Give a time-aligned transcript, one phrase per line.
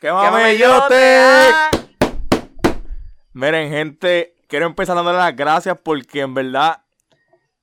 [0.00, 1.50] ¡Qué mamellote!
[3.34, 6.82] Miren, gente, quiero empezar dándole las gracias porque en verdad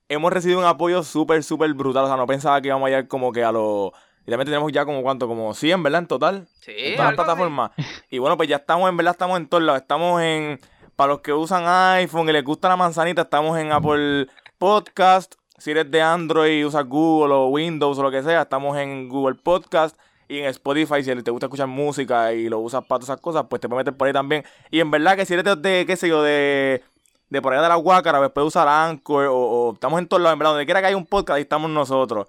[0.08, 2.04] hemos recibido un apoyo súper, súper brutal.
[2.04, 3.92] O sea, no pensaba que íbamos a llegar como que a los...
[4.26, 6.02] Y también tenemos ya como cuánto, como 100, ¿verdad?
[6.02, 6.48] En total.
[6.62, 7.16] Sí, En todas las así.
[7.16, 7.72] plataformas.
[8.12, 9.82] Y bueno, pues ya estamos, en verdad, estamos en todos lados.
[9.82, 10.60] Estamos en...
[10.96, 14.28] Para los que usan iPhone y les gusta la manzanita, estamos en Apple
[14.60, 15.36] Podcast.
[15.58, 19.36] Si eres de Android, usas Google o Windows o lo que sea, estamos en Google
[19.36, 19.96] Podcast.
[20.28, 23.46] Y en Spotify, si te gusta escuchar música y lo usas para todas esas cosas,
[23.50, 24.44] pues te puedes meter por ahí también.
[24.70, 26.84] Y en verdad que si eres de, de, qué sé yo, de,
[27.30, 30.34] de por allá de la Guácara, pues puedes usar Anchor o, estamos en todos lados,
[30.34, 32.28] en verdad, donde quiera que haya un podcast, ahí estamos nosotros.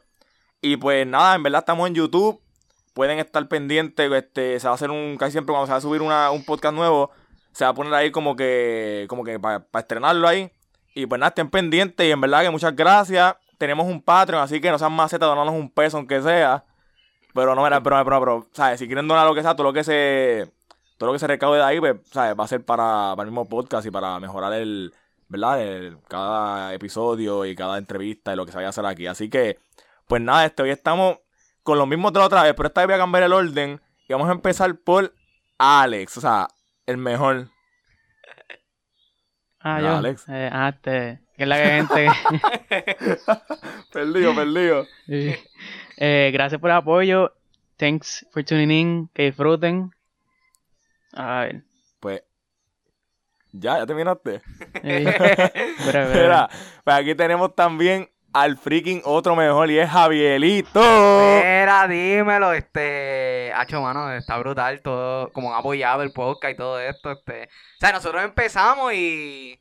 [0.61, 2.41] Y pues nada, en verdad estamos en YouTube.
[2.95, 5.81] Pueden estar pendientes, este, se va a hacer un, casi siempre cuando se va a
[5.81, 7.11] subir una- un podcast nuevo,
[7.53, 10.51] se va a poner ahí como que, como que para estrenarlo ahí.
[10.95, 13.37] Y pues nada, estén pendientes y en verdad que muchas gracias.
[13.57, 16.65] Tenemos un Patreon, así que no sean más donarnos un peso aunque sea.
[17.35, 18.79] Pero no, mira, pero, pero, pero, ¿sabes?
[18.79, 20.51] Si quieren donar lo que sea, todo lo que se,
[20.97, 22.39] todo lo que se recaude de ahí, pues, ¿sabes?
[22.39, 24.93] Va a ser para, para el mismo podcast y para mejorar el,
[25.29, 25.63] ¿verdad?
[25.63, 29.07] El, cada episodio y cada entrevista y lo que se vaya a hacer aquí.
[29.07, 29.59] Así que,
[30.07, 31.19] pues nada, este, hoy estamos
[31.63, 33.81] con los mismos de la otra vez, pero esta vez voy a cambiar el orden
[34.09, 35.15] y vamos a empezar por
[35.59, 36.49] Alex, o sea,
[36.87, 37.49] el mejor.
[39.69, 39.97] Ah, yo.
[39.97, 40.25] Alex.
[40.29, 41.21] Eh, ah, este.
[41.37, 42.09] Que es la que gente.
[43.93, 44.87] perdido, perdido.
[45.07, 45.35] Sí.
[45.99, 47.35] Eh, gracias por el apoyo.
[47.77, 49.09] Thanks for tuning in.
[49.13, 49.91] Que disfruten.
[51.13, 51.63] A ver.
[52.01, 52.23] Pues,
[53.53, 54.41] ya, ya terminaste.
[54.83, 55.53] Eh, breve,
[55.87, 56.23] breve.
[56.23, 56.49] Mira,
[56.85, 60.81] pues aquí tenemos también al freaking otro mejor y es Javierito.
[60.81, 66.79] Mira, dímelo, este, hacho, mano, está brutal todo, como han apoyado el podcast y todo
[66.81, 69.59] esto, este, o sea, nosotros empezamos y,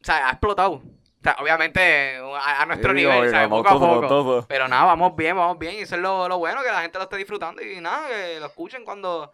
[0.00, 0.82] o sea, ha explotado, o
[1.22, 3.48] sea, obviamente a, a nuestro Sí, nivel, oye, ¿sabes?
[3.48, 6.62] Poco a poco, pero nada, vamos bien, vamos bien, y eso es lo, lo bueno,
[6.62, 9.32] que la gente lo esté disfrutando y nada, que lo escuchen cuando,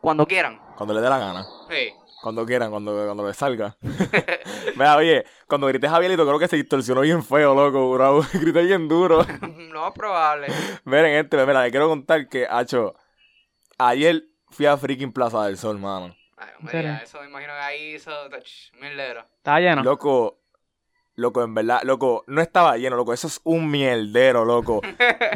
[0.00, 1.46] cuando quieran, Cuando le dé la gana.
[1.68, 3.76] sí, Cuando quieran, cuando, cuando les salga.
[4.76, 8.22] Mira, oye, cuando grité Javierito, creo que se distorsionó bien feo, loco, bro.
[8.34, 9.24] grité bien duro.
[9.72, 10.48] no es probable,
[10.84, 12.94] Miren, gente, mira, le quiero contar que, hacho,
[13.78, 16.16] ayer fui a freaking Plaza del Sol, mano.
[16.36, 16.90] Ay, no me ¿En serio?
[16.92, 18.10] digas eso, me imagino que ahí hizo,
[18.42, 19.82] ch, mierdero, Está lleno.
[19.82, 20.37] Loco,
[21.18, 24.80] loco, en verdad, loco, no estaba lleno, loco, eso es un mierdero, loco.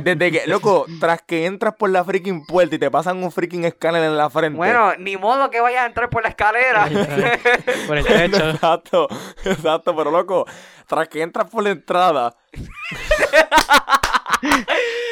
[0.02, 3.64] Desde que, loco, tras que entras por la freaking puerta y te pasan un freaking
[3.64, 4.56] escáner en la frente.
[4.56, 6.88] bueno, ni modo que vayas a entrar por la escalera,
[7.86, 8.36] Por el techo.
[8.50, 9.08] Exacto,
[9.44, 10.46] exacto, pero loco,
[10.86, 12.36] tras que entras por la entrada,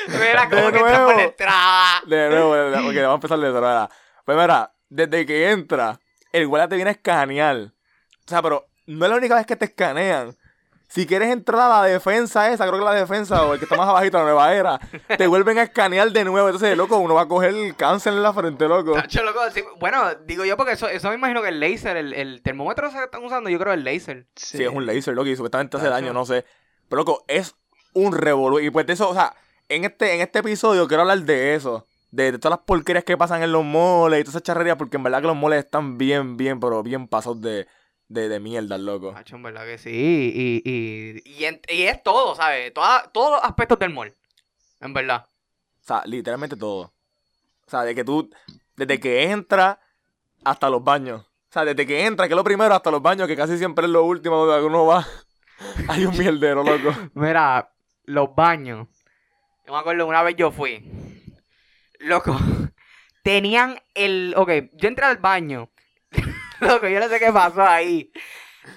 [0.09, 1.21] mira De cómo que entra por la nuevo.
[1.21, 3.91] entrada, de nuevo, de- de- ok, vamos a empezar de ahora.
[4.25, 5.99] Pues mira, desde que entras,
[6.33, 7.57] el guardia te viene a escanear.
[7.57, 10.37] O sea, pero no es la única vez que te escanean.
[10.91, 13.77] Si quieres entrar a la defensa esa, creo que la defensa o el que está
[13.77, 14.81] más abajito, la nueva era,
[15.17, 16.49] te vuelven a escanear de nuevo.
[16.49, 18.95] Entonces, loco, uno va a coger el cáncer en la frente, loco.
[18.95, 22.13] Tacho, loco, sí, bueno, digo yo porque eso, eso me imagino que el laser, el,
[22.13, 24.27] el termómetro se están usando, yo creo el laser.
[24.35, 26.45] Sí, es un laser, loco, y supuestamente hace daño, no sé.
[26.89, 27.55] Pero, loco, es
[27.95, 28.59] un revolú.
[28.59, 29.33] Y pues de eso, o sea,
[29.69, 31.87] en este, en este episodio quiero hablar de eso.
[32.11, 34.97] De, de todas las porquerías que pasan en los moles y todas esas charrerías, porque
[34.97, 37.69] en verdad que los moles están bien, bien, pero bien pasados de,
[38.11, 39.13] de, de mierda, loco.
[39.13, 39.91] Tacho, en verdad que sí.
[39.93, 42.75] Y, y, y, en- y es todo, ¿sabes?
[42.75, 44.13] Toda- todos los aspectos del mall.
[44.81, 45.27] En verdad.
[45.29, 46.93] O sea, literalmente todo.
[47.67, 48.29] O sea, de que tú,
[48.77, 49.81] desde que entra
[50.45, 51.21] hasta los baños.
[51.23, 53.85] O sea, desde que entra, que es lo primero, hasta los baños, que casi siempre
[53.87, 55.07] es lo último donde uno va.
[55.89, 56.93] Hay un mierdero, loco.
[57.15, 57.71] Mira,
[58.07, 58.89] los baños.
[59.67, 60.85] Yo me acuerdo una vez yo fui.
[62.01, 62.37] Loco.
[63.23, 64.35] Tenían el.
[64.37, 65.71] Ok, yo entré al baño.
[66.67, 68.13] loco, yo no sé qué pasó ahí.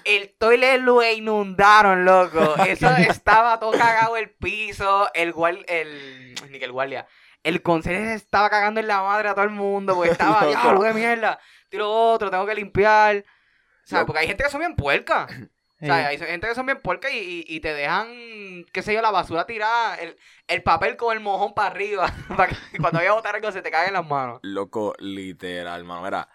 [0.04, 2.56] El toilet lo inundaron, loco.
[2.66, 5.08] Eso estaba todo cagado el piso.
[5.14, 5.64] El guardia.
[5.68, 6.34] El.
[6.50, 7.06] Ni que el guardia.
[7.42, 9.94] El conserje se estaba cagando en la madre a todo el mundo.
[9.94, 10.46] Porque estaba.
[10.46, 11.38] ¡Diablo, qué mierda!
[11.68, 13.18] Tiro otro, tengo que limpiar.
[13.18, 15.30] O sea, porque hay gente que son bien puercas.
[15.82, 18.94] O sea, hay gente que son bien puercas y, y, y te dejan, qué sé
[18.94, 20.16] yo, la basura tirada, el,
[20.46, 23.60] el papel con el mojón para arriba, para que cuando vaya a botar algo se
[23.60, 24.38] te caiga en las manos.
[24.42, 26.02] Loco, literal, mano.
[26.02, 26.26] Mira,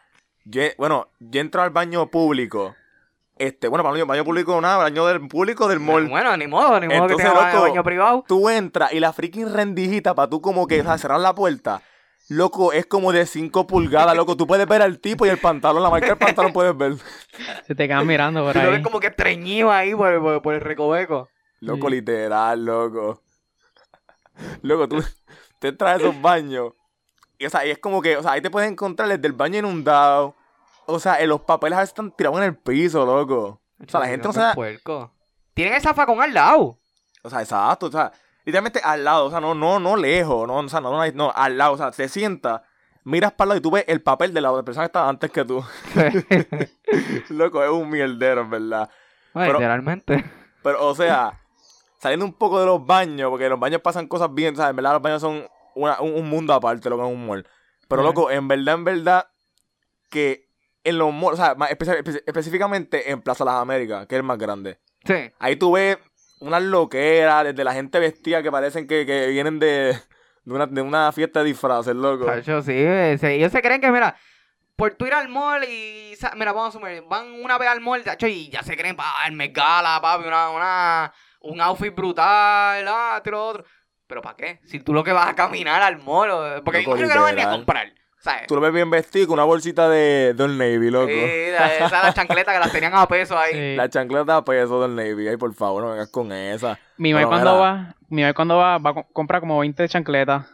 [0.49, 2.75] yo, bueno, yo entro al baño público.
[3.37, 6.09] Este, bueno, para el baño, baño público nada, baño del público del mall.
[6.09, 8.25] Bueno, ni modo, ni modo que Entonces, tenga loco, baño privado.
[8.27, 11.81] Tú entras y la freaking rendijita para tú como que o sea, cerrar la puerta.
[12.27, 14.35] Loco, es como de 5 pulgadas, loco.
[14.37, 16.93] Tú puedes ver al tipo y el pantalón, la marca del pantalón puedes ver.
[17.67, 18.83] Se te quedan mirando por lo ves ahí.
[18.83, 21.29] como que treñido ahí por, por, por el recoveco.
[21.61, 21.95] Loco, Sí.
[21.95, 23.21] literal, loco.
[24.61, 25.03] Loco, tú
[25.59, 26.73] te entras a esos baños.
[27.37, 29.33] Y, o sea, y es como que, o sea, ahí te puedes encontrar desde el
[29.33, 30.35] baño inundado.
[30.91, 33.61] O sea, en los papeles a veces están tirados en el piso, loco.
[33.85, 35.13] O sea, la gente no puerco.
[35.53, 36.79] Tienen el zafacón al lado.
[37.23, 38.11] O sea, exacto, o sea,
[38.45, 41.31] literalmente al lado, o sea, no, no, no lejos, no, o sea, no, no, no,
[41.35, 42.63] al lado, o sea, se sienta,
[43.03, 45.09] miras para el lado y tú ves el papel de la otra persona que estaba
[45.09, 45.63] antes que tú.
[47.29, 48.89] Loco, es un mierdero, en verdad.
[49.33, 50.25] Bueno, Pero- literalmente.
[50.63, 51.39] Pero, o sea,
[51.99, 54.71] saliendo un poco de los baños, porque en los baños pasan cosas bien, ¿sabes?
[54.71, 55.45] En verdad, los baños son
[55.75, 57.47] una- un, un mundo aparte, lo que es un mall.
[57.87, 59.27] Pero, loco, en verdad, en verdad,
[60.09, 60.48] que
[60.83, 64.19] en los malls, o sea, más espe- espe- específicamente en Plaza Las Américas, que es
[64.19, 64.79] el más grande.
[65.05, 65.31] Sí.
[65.39, 65.97] Ahí tú ves
[66.39, 69.97] unas loqueras, desde la gente vestida que parecen que, que vienen de,
[70.45, 72.25] de, una, de una fiesta de disfraces, loco.
[72.25, 74.15] Tacho, sí, ese- ellos se creen que, mira,
[74.75, 78.01] por tú ir al mall y, mira, vamos a asumir, van una vez al mall,
[78.03, 82.85] tacho, y ya se creen, pa, el Met Gala, papi, una, una, un outfit brutal,
[82.87, 83.65] ah, lo otro.
[84.07, 84.59] ¿Pero para qué?
[84.65, 87.35] Si tú lo que vas a caminar al mall, porque yo creo que no van
[87.35, 88.47] ni a comprar, ¿sabes?
[88.47, 91.07] Tú lo ves bien vestido con una bolsita de, del Navy, loco.
[91.07, 93.53] Sí, la- esa la chancleta que las tenían a peso ahí.
[93.53, 93.75] Sí.
[93.75, 95.27] La chancleta a peso del Navy.
[95.27, 96.77] Ay, por favor, no vengas con esa.
[96.97, 100.45] Mi mamá cuando va, mi mamá cuando va, va a co- comprar como 20 chancletas.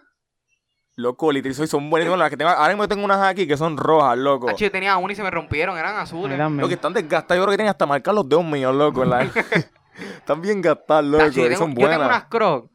[0.98, 2.18] Loco, literal, soy- son buenísimas.
[2.20, 4.46] Las que tengo, ahora mismo tengo unas aquí que son rojas, loco.
[4.48, 6.38] Tacho, yo tenía una y se me rompieron, eran azules.
[6.40, 9.04] Lo que están desgastadas, yo creo que tienen hasta marcar los dedos míos, loco.
[9.04, 9.22] en la-
[10.18, 11.24] están bien gastadas, loco.
[11.26, 12.08] Tacho, yo, y tengo, son yo tengo buenas.
[12.08, 12.70] unas crocs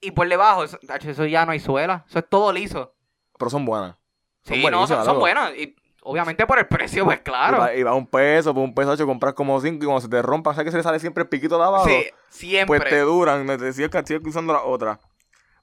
[0.00, 2.94] y por debajo, eso, tacho, eso ya no hay suela, eso es todo liso.
[3.38, 3.96] Pero son buenas.
[4.44, 5.52] Son Sí, no, son, buenas.
[5.56, 7.66] Y obviamente por el precio, pues claro.
[7.74, 10.20] y va un peso, por un peso, ocho, compras como cinco y cuando se te
[10.22, 11.88] rompa, ¿sabes que se le sale siempre el piquito de abajo?
[11.88, 12.78] Sí, siempre.
[12.78, 15.00] Pues te duran, te decía que usando la otra.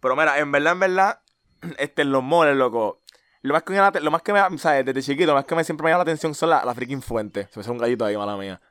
[0.01, 1.19] Pero mira, en verdad, en verdad,
[1.77, 3.01] este, los moles, loco.
[3.43, 4.85] Lo más que me, lo más que me, ¿sabes?
[4.85, 7.01] Desde chiquito, lo más que me siempre me llama la atención son las la freaking
[7.01, 7.47] fuentes.
[7.51, 8.61] Se me hace un gallito ahí, mala mía.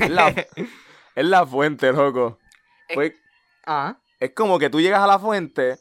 [0.00, 0.28] Es la,
[1.16, 2.38] es la fuente, loco.
[2.88, 3.12] Es- Pues,
[3.64, 5.76] Ah, es como que tú llegas a la fuente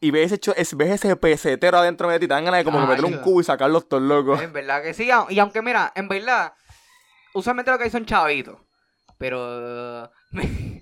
[0.00, 2.84] y ves ese, ves ese pesetero adentro de ti, te dan ganas de como que
[2.84, 3.22] Ay, meter un Dios.
[3.22, 4.40] cubo y sacarlos todos locos.
[4.40, 5.08] es verdad que sí.
[5.30, 6.52] Y aunque mira, en verdad,
[7.34, 8.58] usualmente lo que hay son chavitos.
[9.18, 10.10] Pero.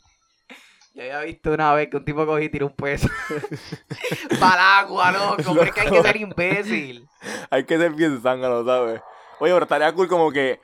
[0.94, 3.08] Yo había visto una vez que un tipo cogí y tiró un peso.
[4.40, 5.54] Para el agua, loco.
[5.54, 7.06] Pero es que hay que ser imbécil.
[7.50, 9.02] Hay que ser bien zángano, ¿sabes?
[9.38, 10.58] Oye, pero estaría cool como que,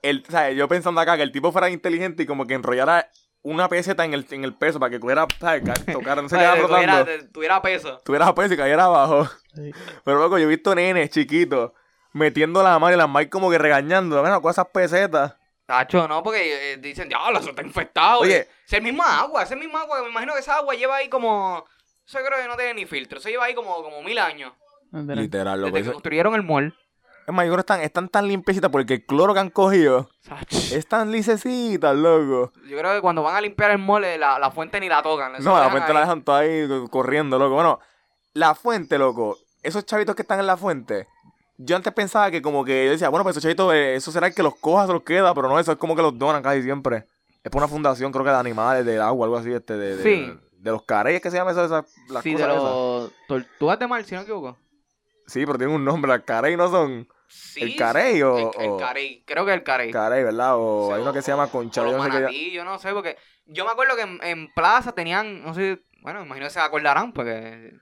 [0.00, 0.56] el, ¿sabes?
[0.56, 3.10] Yo pensando acá que el tipo fuera inteligente y como que enrollara
[3.44, 4.98] una peseta en el, en el peso para que.
[4.98, 7.04] Ca- Tocara, no se quedara Oye, flotando.
[7.04, 8.00] tuviera, tuviera peso.
[8.04, 9.28] Tuviera peso y cayera abajo.
[9.54, 9.70] Sí.
[10.04, 11.70] Pero loco, yo he visto nenes chiquitos
[12.12, 14.20] metiendo la mano y las Mike como que regañando.
[14.22, 15.36] Mira, con esas pesetas.
[15.66, 18.20] Tacho, no, porque eh, dicen, diablo, eso está infectado.
[18.20, 18.48] Oye.
[18.66, 20.02] Es el mismo agua, es el mismo agua.
[20.02, 21.64] Me imagino que esa agua lleva ahí como.
[22.06, 23.18] Eso creo que no tiene ni filtro.
[23.18, 24.52] Eso lleva ahí como, como mil años.
[24.92, 25.18] Literal.
[25.22, 25.72] Literal, loco.
[25.76, 26.74] Desde que construyeron el mall.
[27.26, 30.10] Es más, yo creo que están, están tan limpiecitas porque el cloro que han cogido
[30.50, 32.52] es tan lisecitas, loco.
[32.68, 35.02] Yo creo que cuando van a limpiar el mall, eh, la, la fuente ni la
[35.02, 35.32] tocan.
[35.42, 35.94] No, la fuente ahí.
[35.94, 37.54] la dejan toda ahí co- corriendo, loco.
[37.54, 37.80] Bueno,
[38.34, 39.38] la fuente, loco.
[39.62, 41.06] Esos chavitos que están en la fuente.
[41.56, 44.26] Yo antes pensaba que como que yo decía, bueno, pues esos chavitos, eh, eso será
[44.26, 46.42] el que los coja, se los queda, pero no, eso es como que los donan
[46.42, 47.06] casi siempre.
[47.42, 50.02] Es por una fundación, creo que de animales, del agua, algo así, este, de, de,
[50.02, 50.40] Sí.
[50.58, 52.64] de los careyes que se llama eso, esas, las Sí, de cosas esas.
[52.64, 54.56] los tortugas de mar, si no me equivoco.
[55.26, 58.76] Sí, pero tienen un nombre, las carey no son Sí, ¿El carey o- El, el
[58.78, 59.90] carey, creo que el carey.
[59.90, 60.52] carey, ¿verdad?
[60.56, 62.14] O hay uno que se llama concha, yo no sé qué.
[62.16, 63.16] manatí, yo no sé, porque
[63.46, 66.60] yo me acuerdo que en, en Plaza tenían, no sé, bueno, me imagino que se
[66.60, 67.72] acordarán, porque...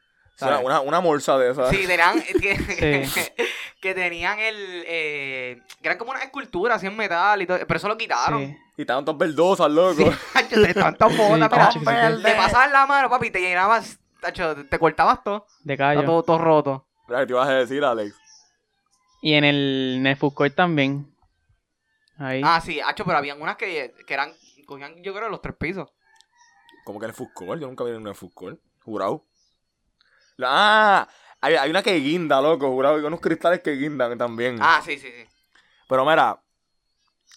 [0.41, 1.69] Una, una, una morsa de esas.
[1.71, 3.21] Sí, tenían, que, Sí.
[3.81, 7.77] que tenían el, eh, que eran como una escultura así en metal y todo, pero
[7.77, 8.41] eso lo quitaron.
[8.47, 8.57] Sí.
[8.79, 10.11] Y estaban todas verdosas, loco.
[10.51, 15.23] Sí, de tantas bolas, te pasaban la mano, papi, y te llenabas, tacho, te cortabas
[15.23, 16.07] todo, De estaba callo.
[16.07, 16.87] todo, todo roto.
[17.09, 18.15] Mira, ¿qué te ibas a decir, Alex?
[19.23, 21.11] Y en el, en el food court también.
[22.19, 22.43] Ahí.
[22.45, 24.33] Ah, sí, hacho, pero habían unas que, que eran,
[24.67, 25.89] cogían, yo creo, los tres pisos.
[26.85, 28.61] Como que en el food court, yo nunca vi en el food court.
[28.85, 29.25] Jurado.
[30.37, 31.09] La- Ah,
[31.41, 32.97] hay, hay una que guinda, loco, jurado.
[32.97, 34.59] Hay unos cristales que guindan también.
[34.61, 35.25] Ah, sí, sí, sí.
[35.89, 36.41] Pero mira,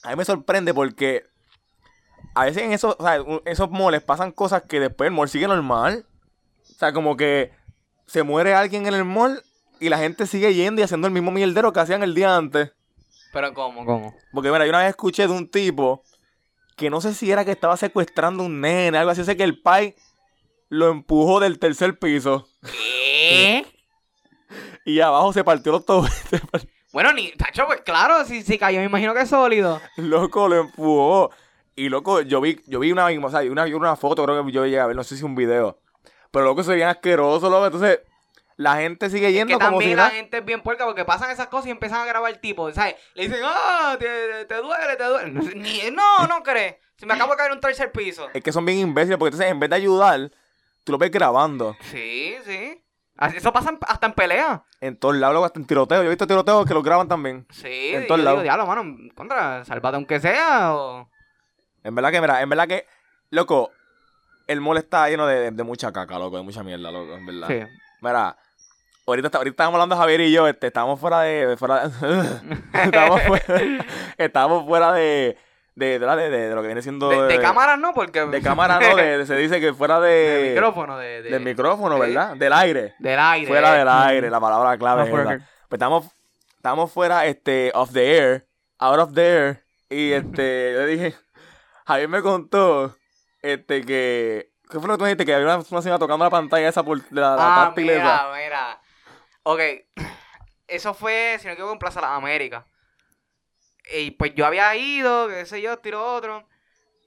[0.04, 1.24] a mí me sorprende porque
[2.34, 5.30] a veces en esos, o sea, en esos moles pasan cosas que después el mall
[5.30, 6.06] sigue normal.
[6.62, 7.52] O sea, como que
[8.08, 9.42] se muere alguien en el mall
[9.86, 12.72] y la gente sigue yendo y haciendo el mismo mierdero que hacían el día antes.
[13.32, 14.16] Pero ¿cómo, cómo?
[14.34, 16.04] Porque mira, yo una vez escuché de un tipo
[16.76, 19.62] que no sé si era que estaba secuestrando un nene, algo así, sé que el
[19.62, 19.96] pai
[20.70, 23.66] lo empujó del tercer piso ¿Qué?
[24.86, 26.12] y abajo se partió los tobillos.
[26.92, 29.82] Bueno, ni, tacho, pues claro, si, si cayó, me imagino que es sólido.
[29.98, 31.30] Loco, lo empujó.
[31.76, 34.64] Y loco, yo vi, yo vi una, o sea, una, una foto, creo que yo
[34.64, 35.78] llegué a ver, no sé si un video.
[36.32, 37.66] Pero loco, se veía asqueroso, loco.
[37.66, 38.00] Entonces,
[38.58, 40.16] la gente sigue yendo que como si también la nada.
[40.16, 42.96] gente es bien puerca porque pasan esas cosas y empiezan a grabar el tipo, ¿sabes?
[43.14, 45.32] Le dicen, ah, te, te duele, te duele.
[45.32, 46.76] No, ni- no, no crees.
[46.98, 48.28] Si me acabo de caer en un tercer piso.
[48.34, 50.32] Es que son bien imbéciles, porque entonces en vez de ayudar,
[50.86, 51.76] tú lo ves grabando.
[51.92, 52.82] Sí, sí.
[53.18, 54.64] Así- Eso pasa en- hasta en pelea.
[54.80, 56.00] En todos lados, hasta en tiroteo.
[56.02, 57.46] Yo he visto tiroteos que los graban también.
[57.50, 58.44] Sí, En yo todos digo, lados.
[58.44, 58.84] diablo, mano,
[59.16, 61.10] contra, sálvate aunque sea o...
[61.84, 62.86] En verdad que, mira, en verdad que,
[63.30, 63.72] loco,
[64.48, 67.48] el mall está lleno de, de mucha caca, loco, de mucha mierda, loco, en verdad.
[67.48, 67.62] Sí.
[68.02, 68.38] Mira,
[69.06, 71.84] ahorita, está- ahorita estábamos hablando Javier y yo, este, estábamos fuera de, fuera
[72.74, 73.46] estábamos fuera,
[74.18, 75.38] estábamos fuera de,
[75.76, 78.26] de, de, la- de- de lo que viene siendo De, de cámaras no, porque...
[78.26, 80.10] de cámara, no, de, de- se dice que fuera de,
[80.44, 82.00] de micrófono, de, de- del micrófono.
[82.00, 82.36] ¿verdad?
[82.36, 82.96] Del aire.
[83.00, 83.48] Del aire.
[83.48, 83.92] Fuera del eh.
[83.92, 85.04] aire, la palabra clave.
[85.04, 85.42] Es record.
[85.70, 86.06] Pues estamos,
[86.58, 88.48] estamos fuera, este, of the air,
[88.80, 89.64] out of the air.
[89.90, 91.16] Y este, yo dije,
[91.86, 92.96] Javier me contó,
[93.42, 95.26] este, que, ¿qué fue lo que tú me dijiste?
[95.26, 97.82] Que había una, una señora tocando la pantalla esa por la, la Ah, esa.
[97.82, 98.80] mira, mira.
[99.48, 99.62] Ok,
[100.68, 102.66] eso fue, si no equivoco, en Plaza Las Américas.
[103.96, 106.48] Y pues yo había ido, qué sé yo, tiro otro.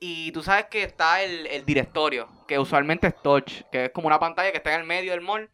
[0.00, 4.06] Y tú sabes que está el, el directorio, que usualmente es touch, que es como
[4.06, 5.50] una pantalla que está en el medio del mall.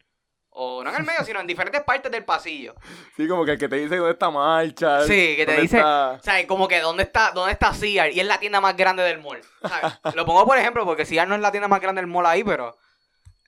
[0.57, 2.75] O no en el medio, sino en diferentes partes del pasillo.
[3.17, 5.01] Sí, como que el que te dice dónde está marcha.
[5.07, 8.15] Sí, que te dice- está- O sea, como que ¿dónde está, dónde está Sears?
[8.15, 9.41] Y es la tienda más grande del mall.
[9.67, 9.93] ¿sabes?
[10.15, 12.43] Lo pongo por ejemplo porque Sears no es la tienda más grande del mall ahí,
[12.43, 12.77] pero...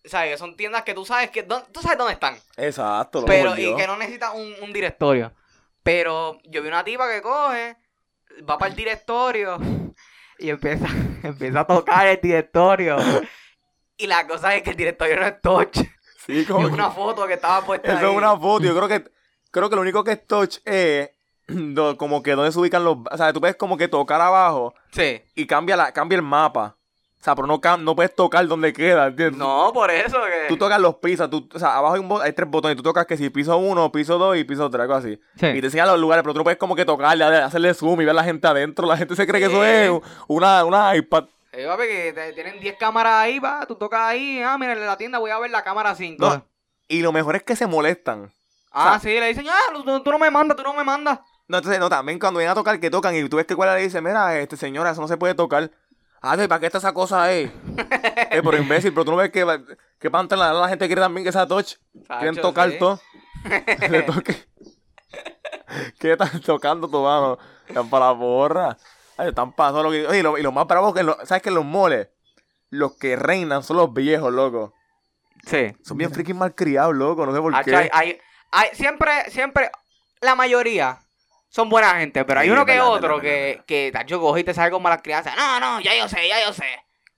[0.08, 0.40] ¿Sabes?
[0.40, 1.44] Son tiendas que tú sabes que...
[1.44, 2.36] Tú sabes dónde están.
[2.56, 5.34] Exacto, Pero, y que no necesita un, un directorio.
[5.84, 7.78] Pero yo vi una tipa que coge,
[8.50, 9.58] va para el directorio
[10.40, 10.86] y empieza,
[11.24, 12.98] empieza a tocar el directorio.
[13.98, 15.78] Y la cosa es que el directorio no es touch.
[16.26, 18.12] Sí, Es como que- una foto que estaba puesta Eso ahí.
[18.12, 18.64] es una foto.
[18.66, 19.10] Yo creo que
[19.50, 21.10] creo que lo único que es touch es
[21.98, 22.98] como que donde se ubican los.
[23.10, 25.22] O sea, tú puedes como que tocar abajo Sí.
[25.36, 26.78] y cambia, la, cambia el mapa.
[27.20, 29.38] O sea, pero no, cam- no puedes tocar donde queda, ¿entiendes?
[29.40, 30.48] No, por eso que...
[30.48, 33.06] Tú tocas los pisos, tú, o sea, abajo hay, un hay tres botones, tú tocas
[33.08, 35.20] que si piso uno, piso dos y piso tres, algo así.
[35.36, 35.48] Sí.
[35.48, 38.06] Y te enseñan los lugares, pero tú no puedes como que tocarle, hacerle zoom y
[38.06, 38.86] ver a la gente adentro.
[38.88, 39.92] La gente se cree que eso es
[40.28, 41.26] una, una iPad.
[41.52, 44.86] Eh, papi, que te- tienen 10 cámaras ahí, va, tú tocas ahí, ah, mira, en
[44.86, 46.24] la tienda voy a ver la cámara 5.
[46.24, 46.46] No,
[46.88, 48.32] Y lo mejor es que se molestan.
[48.72, 50.84] ah, o sea- sí, le dicen, ah, tú, tú no me mandas, tú no me
[50.84, 51.20] mandas.
[51.48, 53.74] No, entonces, no, también cuando vienen a tocar, que tocan y tú ves que cuál
[53.76, 55.72] le dice, mira, este señora, eso no se puede tocar.
[56.22, 57.52] Ah, ¿y ¿para qué está esa cosa ahí?
[58.32, 59.46] eh, pero imbécil, pero tú no ves que,
[60.00, 61.76] que pantalla la, gente quiere también que sea touch.
[62.20, 62.80] Quieren tocar sí.
[62.80, 63.00] todo.
[63.90, 64.36] Le toque.
[66.00, 67.38] ¿Qué están tocando tu mano?
[67.68, 68.78] Están para la borra.
[69.18, 70.08] Ay, están pasando lo que.
[70.08, 72.10] Oye, y lo, y lo más bravo que, lo- ¿sabes que en los moles?
[72.70, 74.74] Los que reinan son los viejos, loco.
[75.46, 75.76] Sí.
[75.84, 77.26] Son bien freaking malcriados, loco.
[77.26, 77.76] No sé por qué.
[77.76, 78.20] hay-
[78.52, 79.72] hay- siempre, siempre,
[80.22, 81.00] la mayoría
[81.50, 83.66] son buena gente, pero hay Sí, uno que verdad, otro verdad, que, verdad.
[83.66, 85.36] que, tacho, coge y te sale con malas crianzas.
[85.38, 86.66] No, no, ya yo sé, ya yo sé.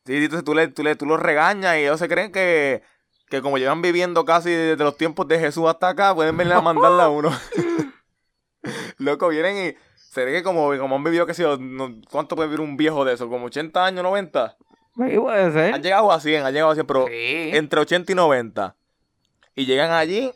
[0.05, 2.81] Sí, entonces tú, le, tú, le, tú los regañas y ellos se creen que,
[3.29, 6.61] que como llevan viviendo casi desde los tiempos de Jesús hasta acá, pueden venir a
[6.61, 7.31] mandarle a uno.
[8.97, 12.35] Loco, vienen y se ve que como, como han vivido, que sé yo, no- ¿cuánto
[12.35, 13.29] puede vivir un viejo de eso?
[13.29, 14.57] ¿Como 80 años, 90?
[14.97, 15.73] Sí, puede ser.
[15.73, 17.51] Han llegado a 100, han llegado a 100, pero Sí.
[17.53, 18.75] entre 80 y 90.
[19.55, 20.31] Y llegan allí,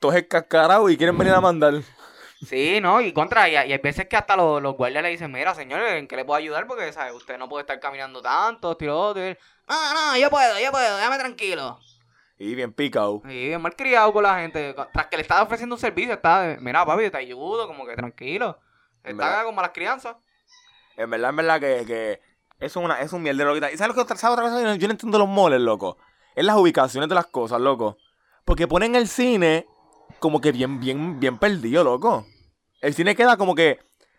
[0.00, 1.74] todos escascarados y quieren venir a mandar.
[2.44, 5.32] Sí, no, y contra, y, y hay veces que hasta los, los guardias le dicen,
[5.32, 6.66] mira, señor, ¿en qué le puedo ayudar?
[6.66, 7.14] Porque, ¿sabes?
[7.14, 9.38] Usted no puede estar caminando tanto, tiro y él,
[9.68, 11.78] No, no, yo puedo, yo puedo, déjame tranquilo.
[12.38, 13.22] Y bien picado.
[13.24, 14.74] Y bien mal criado con la gente.
[14.92, 18.58] Tras que le estaba ofreciendo un servicio, está, mira, papi, te ayudo, como que tranquilo.
[19.02, 20.16] Está con malas crianzas.
[20.96, 22.20] En verdad, en verdad que, que
[22.58, 23.50] es, una, es un mierdero.
[23.50, 23.72] ahorita.
[23.72, 24.76] ¿Y sabes lo que otra, otra cosa?
[24.76, 25.96] Yo no entiendo los moles, loco.
[26.34, 27.96] Es las ubicaciones de las cosas, loco.
[28.44, 29.66] Porque ponen el cine
[30.18, 32.26] como que bien, bien, bien perdido, loco.
[32.80, 33.78] El cine queda como que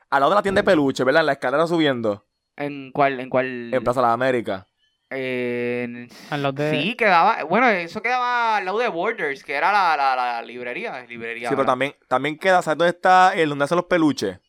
[0.10, 1.22] al lado de la tienda de peluche, ¿verdad?
[1.22, 2.26] En la escalera subiendo.
[2.56, 3.20] ¿En cuál?
[3.20, 3.74] ¿En cuál?
[3.74, 4.66] En Plaza de las Américas.
[5.10, 7.44] Eh, en- Al lado de- Sí, quedaba.
[7.44, 11.06] Bueno, eso quedaba al lado de Borders, que era la, la, la librería.
[11.06, 14.40] librería Sí, pero también, también queda, ¿sabes dónde está el donde hacen los peluches?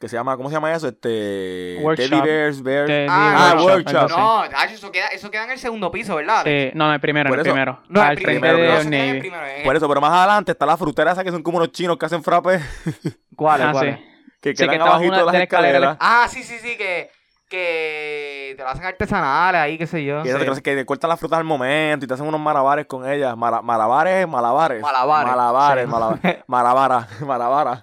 [0.00, 0.88] Que se llama, ¿cómo se llama eso?
[0.88, 1.76] Este.
[1.82, 2.08] Workshop.
[2.08, 3.10] Teddy Bears, Bears.
[3.12, 4.08] Ah, workshop.
[4.08, 6.42] No, eso queda, eso queda en el segundo piso, ¿verdad?
[6.42, 7.80] Sí, no, no, el primero, el primero.
[7.88, 11.42] No, el primero, el- Por eso, pero más adelante está la frutera esa que son
[11.42, 12.62] como unos chinos que hacen frappes
[13.36, 13.60] ¿Cuál?
[13.62, 13.96] Ah, cuál?
[13.98, 14.04] sí.
[14.40, 15.96] que Sí, quedan que está bajo abajito de las escaleras.
[16.00, 17.10] Ah, sí, sí, sí, que,
[17.50, 20.24] que te lo hacen artesanales ahí, qué sé yo.
[20.24, 20.46] Y eso Sí.
[20.46, 23.36] que, que te cortan las frutas al momento y te hacen unos malabares con ellas.
[23.36, 24.80] Mara- malabares, malabares.
[24.80, 25.30] Malabares.
[25.36, 25.90] Malabares, Sí.
[25.90, 26.44] malabares.
[26.46, 27.82] Malabara, malabara.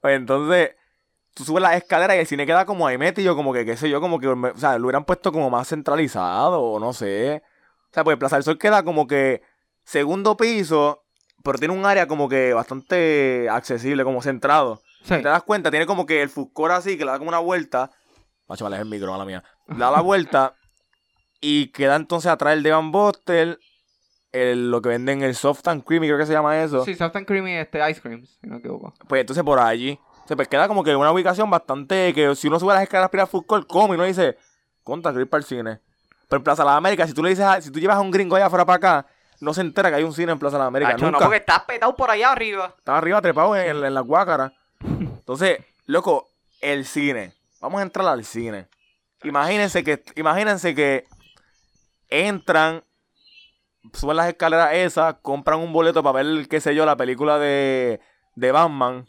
[0.00, 0.70] Pues entonces,
[1.34, 3.90] tú subes las escaleras y el cine queda como ahí metido, como que, qué sé
[3.90, 7.42] yo, como que, o sea, lo hubieran puesto como más centralizado, o no sé.
[7.90, 9.42] O sea, pues Plaza del Sol queda como que
[9.84, 11.04] segundo piso,
[11.42, 14.80] pero tiene un área como que bastante accesible, como centrado.
[15.02, 15.16] Sí.
[15.16, 17.40] Si te das cuenta, tiene como que el Fuscor así, que le da como una
[17.40, 17.90] vuelta.
[18.48, 19.44] Macho, me aleja el micro, la mía.
[19.68, 20.54] Le da la vuelta
[21.40, 23.58] y queda entonces atrás el Devan Buster,
[24.32, 26.84] el, lo que venden el Soft and Creamy, creo que se llama eso.
[26.84, 28.94] Sí, soft and creamy este, ice creams, si no me equivoco.
[29.06, 29.98] Pues entonces por allí.
[30.26, 33.24] Se pues queda como que una ubicación bastante que si uno sube las escaleras para
[33.24, 34.36] ir al come y uno dice,
[34.82, 35.80] contra, quiero ir para el cine.
[36.28, 38.00] Pero en Plaza de las Américas, si tú le dices, a- si tú llevas a
[38.00, 39.06] un gringo allá afuera para acá,
[39.40, 40.94] no se entera que hay un cine en Plaza de las Américas.
[40.94, 41.24] Tacho, no, Nunca.
[41.26, 42.74] porque estás petado por allá arriba.
[42.78, 44.52] Estaba arriba trepado en, en la guácara.
[44.82, 46.28] Entonces, loco,
[46.62, 47.34] el cine.
[47.60, 48.68] Vamos a entrar al cine.
[49.22, 51.06] Imagínense que, imagínense que
[52.08, 52.82] entran
[53.92, 58.00] suben las escaleras esas, compran un boleto para ver, qué sé yo, la película de,
[58.34, 59.06] de Batman.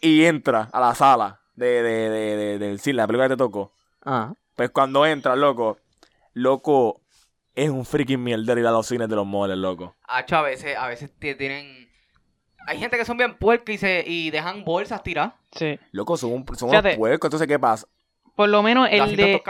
[0.00, 3.38] Y entra a la sala de, de, de, de- del cine, la película que te
[3.38, 3.72] tocó.
[4.04, 4.32] Ah.
[4.54, 5.78] Pues cuando entra, loco,
[6.34, 7.00] loco,
[7.54, 9.94] es un freaking mierder ir a los cines de los moles, loco.
[10.08, 11.86] Hacho, a veces, a veces te- tienen.
[12.68, 15.34] Hay gente que son bien puercas y, se, y dejan bolsas tiradas.
[15.52, 15.78] Sí.
[15.92, 16.88] Loco, son, un- son Fíjate.
[16.88, 17.28] unos puercos.
[17.28, 17.86] Entonces, ¿qué pasa?
[18.34, 19.40] Por lo menos el de.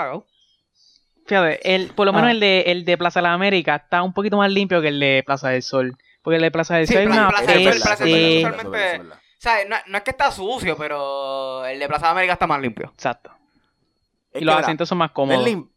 [1.27, 2.33] Fíjate, el, por lo menos Ah.
[2.33, 5.01] el de el de Plaza de la América está un poquito más limpio que el
[5.01, 5.97] de Plaza del Sol.
[6.23, 7.83] Porque el de Plaza del Sí, Sol es Plaza- una Plaza del Sol, peste.
[7.83, 11.79] Plaza del Sol, Es es es sea, no, no es que está sucio, pero el
[11.79, 12.91] de Plaza de América está más limpio.
[12.95, 13.31] Exacto.
[14.31, 15.47] Es y que, los asientos son más es cómodos.
[15.47, 15.71] lim-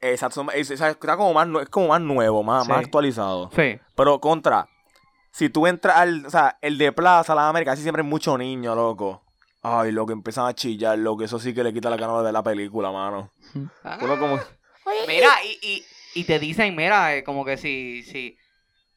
[0.00, 3.50] Exacto, es, es- está como más, es como más nuevo, más, más actualizado.
[3.54, 3.78] Sí.
[3.94, 4.68] Pero contra,
[5.30, 8.36] si tú entras al, o sea, el de Plaza, la América, así siempre hay muchos
[8.38, 9.22] niños, loco.
[9.62, 12.32] Ay, loco, empiezan a chillar, loco, eso sí que le quita la gana de ver
[12.32, 13.30] la película, mano.
[13.54, 14.40] Uno como...
[15.06, 18.36] Mira, y, y, y te dicen, mira, eh, como que si, si.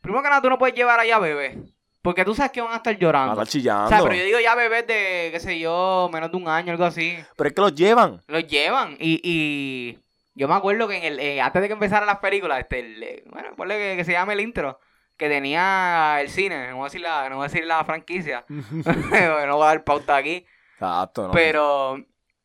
[0.02, 1.56] Primero que nada, tú no puedes llevar allá bebés.
[2.06, 3.34] Porque tú sabes que van a estar a llorando.
[3.34, 3.86] estar chillando.
[3.86, 6.72] O sea, pero yo digo ya bebés de, qué sé yo, menos de un año,
[6.72, 7.18] algo así.
[7.36, 8.22] Pero es que los llevan.
[8.28, 8.96] Los llevan.
[9.00, 10.00] Y, y
[10.36, 13.04] yo me acuerdo que en el, eh, antes de que empezaran las películas, este, el,
[13.04, 14.80] eh, bueno, ponle que, que se llame el intro,
[15.18, 18.46] que tenía el cine, no voy a decir la, no voy a decir la franquicia,
[18.50, 21.32] no voy a dar pauta aquí, Exacto, ¿no?
[21.32, 21.98] pero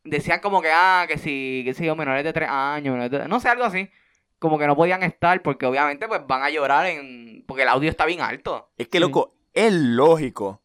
[0.04, 3.28] decían como que, ah, que si, que si yo, menores de tres años, menores de-
[3.28, 3.90] no sé, algo así,
[4.38, 7.90] como que no podían estar porque obviamente pues van a llorar en, porque el audio
[7.90, 8.70] está bien alto.
[8.78, 10.60] Es que, loco, es lógico.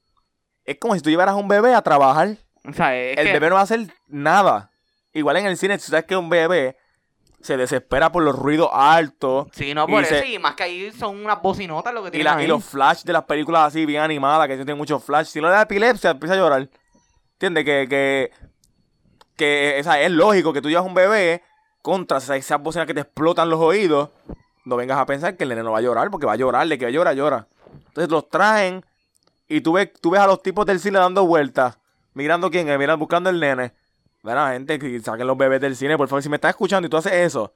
[0.63, 2.37] Es como si tú llevaras a un bebé a trabajar.
[2.67, 4.71] O sea, es el que- bebé no va a hacer nada.
[5.13, 6.77] Igual en el cine, tú sabes que un bebé
[7.41, 9.47] se desespera por los ruidos altos.
[9.53, 12.07] Sí, no, por y eso, se- y más que ahí son unas bocinotas lo que
[12.07, 12.45] Y, tienen la- ahí.
[12.45, 15.27] y los flash de las películas así bien animadas, que tienen muchos flash.
[15.27, 16.67] Si no le da epilepsia, empieza a llorar.
[17.33, 17.63] ¿Entiendes?
[17.65, 18.31] Que, que,
[19.35, 21.43] que o sea, es lógico que tú llevas un bebé
[21.81, 24.09] contra esas, esas bocinas que te explotan los oídos.
[24.63, 26.67] No vengas a pensar que el nene no va a llorar, porque va a llorar,
[26.67, 27.47] de que llora, llora.
[27.95, 28.85] Entonces los traen
[29.47, 31.79] y tú ves, tú ves a los tipos del cine dando vueltas,
[32.13, 33.71] mirando quién es, mirando, buscando el nene.
[34.21, 36.21] Bueno, gente, que saquen los bebés del cine, por favor.
[36.21, 37.53] Si me estás escuchando y tú haces eso,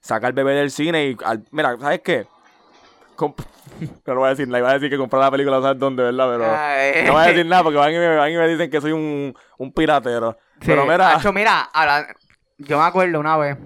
[0.00, 1.16] saca el bebé del cine y.
[1.22, 2.26] al- mira, ¿sabes qué?
[3.16, 3.44] Comp-
[4.06, 6.02] no lo voy a decir nada, iba a decir que comprar la película, ¿sabes dónde,
[6.04, 6.26] verdad?
[6.32, 6.56] Pero.
[6.56, 7.06] Ay.
[7.06, 8.92] No voy a decir nada porque van y me, van y me dicen que soy
[8.92, 10.38] un, un piratero.
[10.60, 12.06] Sí, Pero mira, Hacho, mira, ahora,
[12.56, 13.58] yo me acuerdo una vez,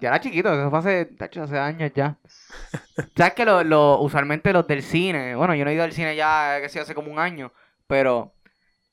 [0.00, 2.16] yo era chiquito, eso fue hace, tacho, hace años ya.
[3.16, 6.16] ¿Sabes que lo, lo- usualmente los del cine, bueno, yo no he ido al cine
[6.16, 7.52] ya, que sé, hace como un año,
[7.86, 8.32] pero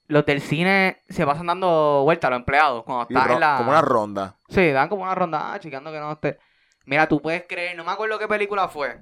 [0.07, 3.55] los del cine se pasan dando vueltas a los empleados cuando están en la...
[3.57, 4.35] como una ronda.
[4.49, 6.37] Sí, dan como una ronda, ah, que no esté.
[6.85, 8.99] Mira, tú puedes creer, no me acuerdo qué película fue,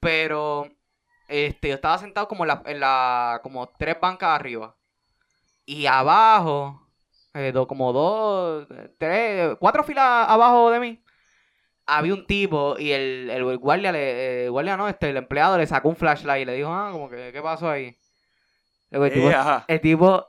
[0.00, 0.68] pero
[1.28, 4.74] este, yo estaba sentado como en la, en la como tres bancas arriba.
[5.64, 6.88] Y abajo,
[7.34, 8.66] eh, do- como dos,
[8.98, 11.02] tres, cuatro filas abajo de mí,
[11.86, 15.56] había un tipo y el, el, el guardia, le, eh, guardia no, este, el empleado
[15.58, 17.94] le sacó un flashlight y le dijo, ah, como que, ¿qué pasó ahí?
[18.90, 19.64] Luego el tipo, Eh, ajá.
[19.68, 20.26] el tipo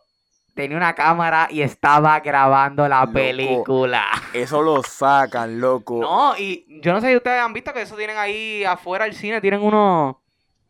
[0.54, 3.14] tenía una cámara y estaba grabando la Loco.
[3.14, 4.06] película.
[4.34, 6.00] Eso lo sacan, loco.
[6.02, 9.14] No, y yo no sé si ustedes han visto que eso tienen ahí afuera del
[9.14, 10.22] cine, tienen uno,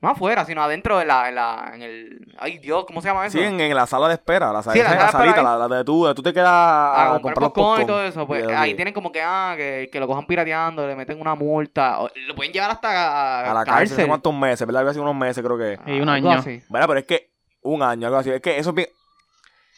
[0.07, 3.25] no afuera, sino adentro de la, en la, en el, ay Dios, ¿cómo se llama
[3.27, 3.37] eso?
[3.37, 4.51] Sí, en, en la sala de espera.
[4.53, 6.33] La, sala- Sí, la sala de salita, espera la, la de tú, de tú te
[6.33, 7.87] quedas a, a comprar los popcorn y popcorn.
[7.87, 11.19] todo eso, pues ahí tienen como que, ah, que, que lo cojan pirateando, le meten
[11.21, 13.97] una multa, o lo pueden llevar hasta a, a la cárcel.
[13.99, 14.87] hace cuántos meses, ¿verdad?
[14.87, 15.79] Hace unos meses, creo que.
[15.91, 16.31] Y un año.
[16.31, 16.61] así.
[16.69, 17.29] Bueno, pero es que
[17.61, 18.31] un año, algo así.
[18.31, 18.87] Es que eso es bien.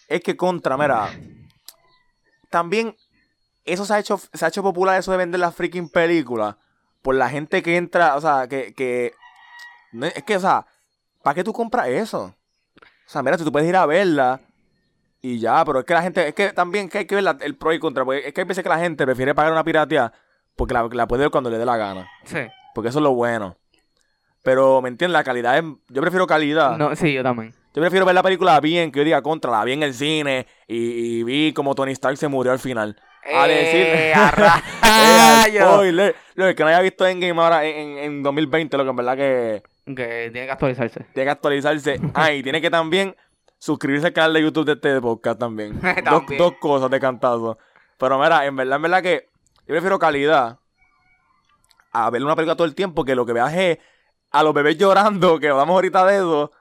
[0.07, 1.09] Es que contra, mira.
[2.49, 2.95] También,
[3.65, 6.55] eso se ha hecho, se ha hecho popular, eso de vender las freaking películas.
[7.01, 8.73] Por la gente que entra, o sea, que.
[8.73, 9.13] que
[10.01, 10.65] es que, o sea,
[11.23, 12.35] ¿para qué tú compras eso?
[12.81, 14.39] O sea, mira, si tú puedes ir a verla
[15.21, 17.37] y ya, pero es que la gente, es que también que hay que ver la-
[17.41, 19.63] el pro y contra, porque es que hay veces que la gente prefiere pagar una
[19.63, 20.11] piratería
[20.55, 22.07] porque la, la puede ver cuando le dé la gana.
[22.25, 22.39] Sí.
[22.75, 23.55] Porque eso es lo bueno.
[24.43, 25.13] Pero, ¿me entiendes?
[25.13, 25.63] La calidad es.
[25.89, 26.77] Yo prefiero calidad.
[26.77, 27.53] No, sí, yo también.
[27.73, 30.47] Yo prefiero ver la película bien, que yo diga contra, la vi en el cine
[30.67, 32.95] y, y vi como Tony Stark se murió al final.
[33.33, 33.81] A decir.
[33.85, 34.63] Eh, a
[35.49, 36.15] Eh, spoiler.
[36.35, 39.15] Lo que no haya visto Endgame ahora en, en, en 2020, lo que en verdad
[39.17, 39.63] que
[39.95, 40.99] que tiene que actualizarse.
[41.13, 41.99] tiene que actualizarse.
[42.13, 43.15] Ah, y tiene que también
[43.57, 45.79] suscribirse al canal de YouTube de este podcast también.
[45.81, 46.37] Dos, También.
[46.37, 47.57] dos cosas de cantazo.
[47.97, 49.29] Pero mira, en verdad, en verdad que
[49.67, 50.57] yo prefiero calidad
[51.91, 53.77] a ver una película todo el tiempo que lo que veas es
[54.31, 56.51] a los bebés llorando, que hablamos ahorita de eso,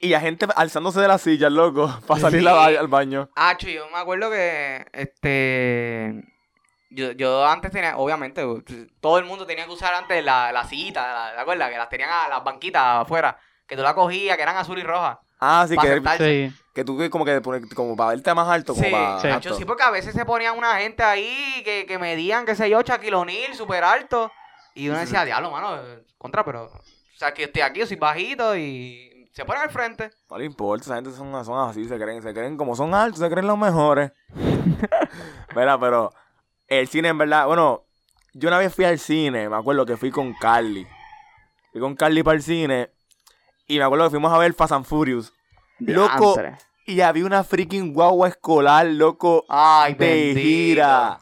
[0.00, 2.46] y a gente alzándose de la silla, loco, para salir Sí.
[2.48, 3.28] al- baño.
[3.36, 6.24] Ah, yo me acuerdo que este
[6.90, 8.42] yo, yo antes tenía, obviamente,
[9.00, 11.00] todo el mundo tenía que usar antes la, la sillita,
[11.30, 11.70] la- ¿te acuerdas?
[11.70, 14.82] Que las tenían a las banquitas afuera, que tú la cogías, que eran azul y
[14.82, 15.20] roja.
[15.40, 16.02] Ah, sí, que.
[16.18, 16.56] Sí.
[16.74, 17.40] que tú como que
[17.74, 19.40] como para verte más alto, como Sí, para...
[19.40, 19.48] Sí.
[19.56, 22.82] Sí, porque a veces se ponían una gente ahí que, que medían, qué sé yo,
[22.82, 24.30] Shaquille O'Neal, súper alto.
[24.74, 25.80] Y uno decía, diablo, mano,
[26.18, 26.64] contra, pero.
[26.66, 30.10] O sea, que estoy aquí, yo soy bajito y se ponen al frente.
[30.30, 33.20] No le importa, esa gente son, son así, se creen, se creen como son altos,
[33.20, 34.12] se creen los mejores.
[35.56, 36.12] Mira, pero
[36.70, 37.84] el cine en verdad, bueno,
[38.32, 40.86] yo una vez fui al cine, me acuerdo que fui con Carly.
[41.72, 42.90] Fui con Carly para el cine
[43.66, 45.32] y me acuerdo que fuimos a ver Fast and Furious.
[45.80, 46.58] Loco, Diantre.
[46.86, 50.40] y había una freaking guagua escolar, loco, Ay, de bendito.
[50.40, 51.20] gira.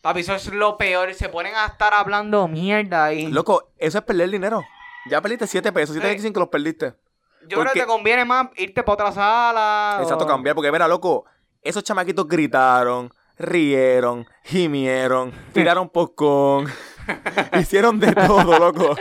[0.00, 1.14] Papi, eso es lo peor.
[1.14, 3.28] Se ponen a estar hablando mierda ahí.
[3.28, 4.64] Loco, eso es perder dinero.
[5.06, 6.94] Ya perdiste 7 pesos, 7.25 los perdiste.
[7.48, 9.98] Yo creo que te conviene más irte para otra sala.
[10.02, 11.24] Exacto, o- cambiar, porque mira, loco,
[11.60, 16.70] esos chamaquitos gritaron, rieron, gimieron, tiraron popcorn,
[17.60, 18.96] hicieron de todo, loco.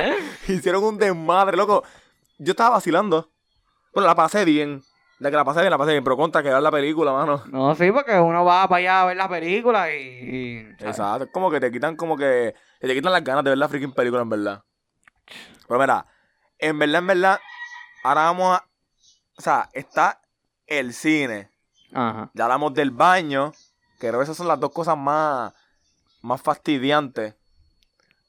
[0.47, 1.83] Hicieron un desmadre, loco.
[2.37, 3.31] Yo estaba vacilando.
[3.93, 4.83] Bueno, la pasé bien.
[5.19, 7.43] De que la pasé bien, la pasé bien, pero contra que ver la película, mano.
[7.51, 10.67] No, sí, porque uno va para allá a ver la película y.
[10.79, 12.55] Exacto, es como que te quitan como que...
[12.79, 14.63] Te quitan las ganas de ver la freaking película, en verdad.
[15.67, 16.07] Pero mira,
[16.57, 17.39] en verdad, en verdad,
[18.03, 18.65] ahora vamos a...
[19.37, 20.21] O sea, está
[20.65, 21.51] el cine.
[21.93, 22.31] Ajá.
[22.33, 23.51] Ya hablamos del baño,
[24.07, 25.53] creo que esas son las dos cosas más,
[26.21, 27.35] más fastidiantes.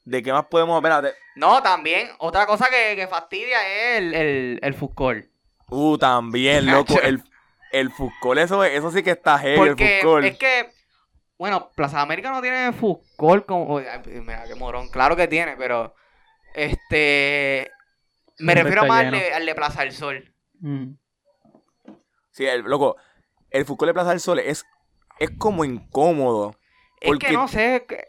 [0.05, 0.77] ¿De qué más podemos?
[0.77, 1.15] Espérate.
[1.37, 5.27] No, también, otra cosa que, que fastidia es el, el, el court.
[5.69, 7.01] Uh, también, loco.
[7.01, 7.23] el,
[7.73, 10.25] el Fuscol, eso, eso sí que está heavy, Porque el Fuscol.
[10.27, 10.71] es que,
[11.39, 12.71] bueno, Plaza América no tiene
[13.17, 13.79] court como.
[13.79, 14.91] ay, Mira, qué morón.
[14.91, 15.95] Claro que tiene, pero.
[16.55, 17.71] Este.
[18.39, 20.35] Me refiero más al de, al de Plaza del Sol.
[20.61, 20.93] Mm.
[22.33, 22.97] Sí, el, loco,
[23.51, 24.67] el Fuscol de Plaza del Sol es,
[25.19, 26.55] es como incómodo.
[27.01, 27.85] Es que no sé.
[27.89, 28.05] que-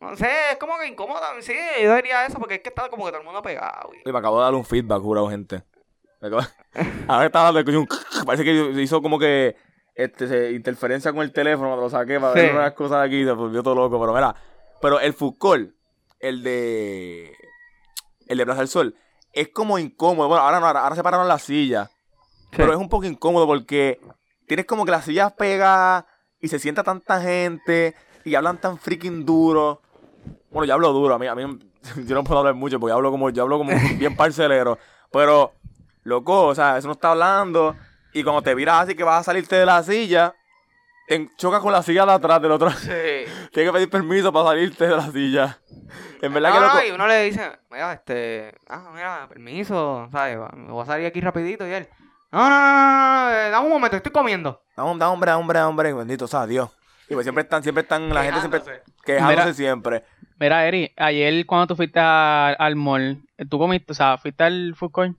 [0.00, 1.20] no sé, es como que incómodo.
[1.40, 3.90] Sí, yo diría eso porque es que está como que todo el mundo pegado.
[3.94, 5.62] y- Uy, me acabo de dar un feedback, jurado, gente.
[6.20, 6.46] Acabo-
[7.08, 7.86] Ahora estaba dando.
[8.26, 9.56] Parece que hizo como que
[9.94, 12.40] este, se- interferencia con el teléfono lo saqué para Sí.
[12.40, 13.24] ver unas cosas aquí.
[13.24, 13.98] Se volvió todo loco.
[14.00, 14.34] Pero mira,
[14.80, 15.74] pero el Fuscol,
[16.20, 17.32] el de...
[18.26, 18.94] El de Plaza del Sol,
[19.32, 20.28] es como incómodo.
[20.28, 21.90] Bueno, ahora no, ahora, ahora separaron las sillas.
[22.56, 24.00] Pero es un poco incómodo porque
[24.48, 26.04] tienes como que las sillas pegadas
[26.40, 29.82] y se sienta tanta gente y hablan tan freaking duro.
[30.50, 31.58] Bueno, yo hablo duro, a mí, a mí
[32.06, 34.78] yo no puedo hablar mucho porque yo hablo como, yo hablo como bien parcelero.
[35.12, 35.52] Pero,
[36.02, 37.76] loco, o sea, eso no está hablando.
[38.12, 40.34] Y cuando te miras así que vas a salirte de la silla,
[41.06, 42.70] te chocas con la silla de atrás del otro.
[42.70, 42.88] Sí.
[43.52, 45.58] Tienes que pedir permiso para salirte de la silla.
[46.20, 46.86] En verdad no, que no, loco.
[46.86, 50.38] y uno le dice, mira, este, ah, mira, permiso, ¿sabes?
[50.68, 51.88] Voy a salir aquí rapidito y él,
[52.30, 54.62] no, no, no, no, no, dame un momento, estoy comiendo.
[54.76, 56.70] Da hombre, da hombre, hombre, hombre, bendito sea Dios.
[57.08, 58.60] Y pues siempre están, siempre están, la gente siempre
[59.04, 59.42] Quejándose.
[59.42, 59.54] Mira.
[59.54, 60.04] siempre.
[60.38, 63.92] Mira, Eri, ayer cuando tú fuiste a- al mall, ¿tú comiste?
[63.92, 65.16] O sea, ¿fuiste al food court?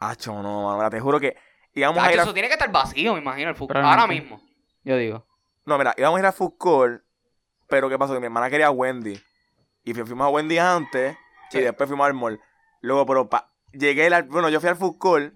[0.00, 1.36] Acho, no, mano, mira, te juro que
[1.74, 3.68] íbamos a Tacho, ir a, eso tiene que estar vacío, me imagino, el fútbol.
[3.76, 4.02] Probablemente.
[4.28, 4.50] Ahora mismo,
[4.84, 5.24] yo digo.
[5.64, 7.02] no, mira, íbamos a ir a Food Court,
[7.68, 8.12] pero ¿qué pasó?
[8.12, 9.18] Que mi hermana quería a Wendy.
[9.84, 11.16] Y fu- fuimos a Wendy antes
[11.50, 11.60] y Sí.
[11.60, 12.40] después fuimos al mall.
[12.82, 15.32] Luego, pero pa, llegué, al- bueno, yo fui al Food Court,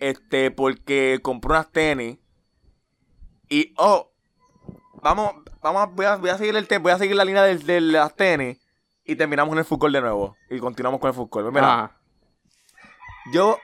[0.00, 2.18] este, porque compré unas tenis.
[3.48, 4.10] Y, oh,
[5.02, 5.32] vamos,
[5.62, 7.80] vamos, a- voy a, voy a seguir el voy a seguir la línea del- de,
[7.80, 8.58] las tenis.
[9.04, 10.36] Y terminamos en el Court de nuevo.
[10.50, 11.14] Y continuamos con el.
[11.16, 11.96] Pues Mira.
[13.32, 13.58] Yo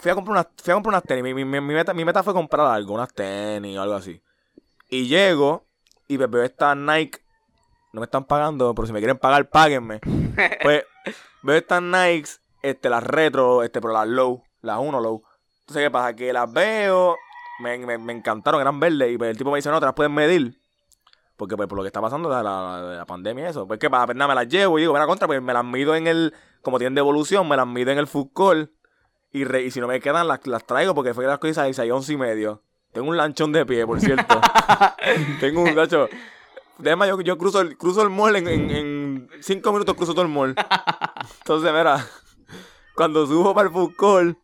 [0.00, 1.22] fui a comprar unas, fui a comprar unas tenis.
[1.22, 4.22] Mi, mi- mi meta, mi meta fue comprar algo, unas tenis o algo así.
[4.88, 5.66] Y llego
[6.06, 7.20] y pues veo estas Nike.
[7.92, 10.00] No me están pagando, pero si me quieren pagar, páguenme.
[10.62, 10.84] Pues
[11.42, 15.22] veo estas Nikes, este, las retro, este, pero las low, las uno low.
[15.68, 16.16] Entonces, ¿qué pasa?
[16.16, 17.16] Que las veo,
[17.60, 19.12] me, me, me encantaron, eran verdes.
[19.12, 20.58] Y pues, el tipo me dice, no, te las puedes medir.
[21.36, 23.66] Porque pues por lo que está pasando de la, de la pandemia y eso.
[23.68, 25.52] Pues que pasa, pues nada, me las llevo y digo, ven a contra, pues me
[25.52, 28.70] las mido en el, como tienen devolución, me las mido en el food court.
[29.30, 31.76] Y, re- y si no me quedan, las, las traigo porque fue que las cosas
[31.76, 32.62] 6 once y medio.
[32.92, 34.40] Tengo un lanchón de pie, por cierto.
[35.40, 36.08] Tengo un gacho.
[36.80, 40.22] Además, yo, yo cruzo, el, cruzo el mall en, en, en cinco minutos, cruzo todo
[40.22, 40.54] el mall.
[41.40, 42.04] Entonces, mira,
[42.96, 44.38] cuando subo para el food court,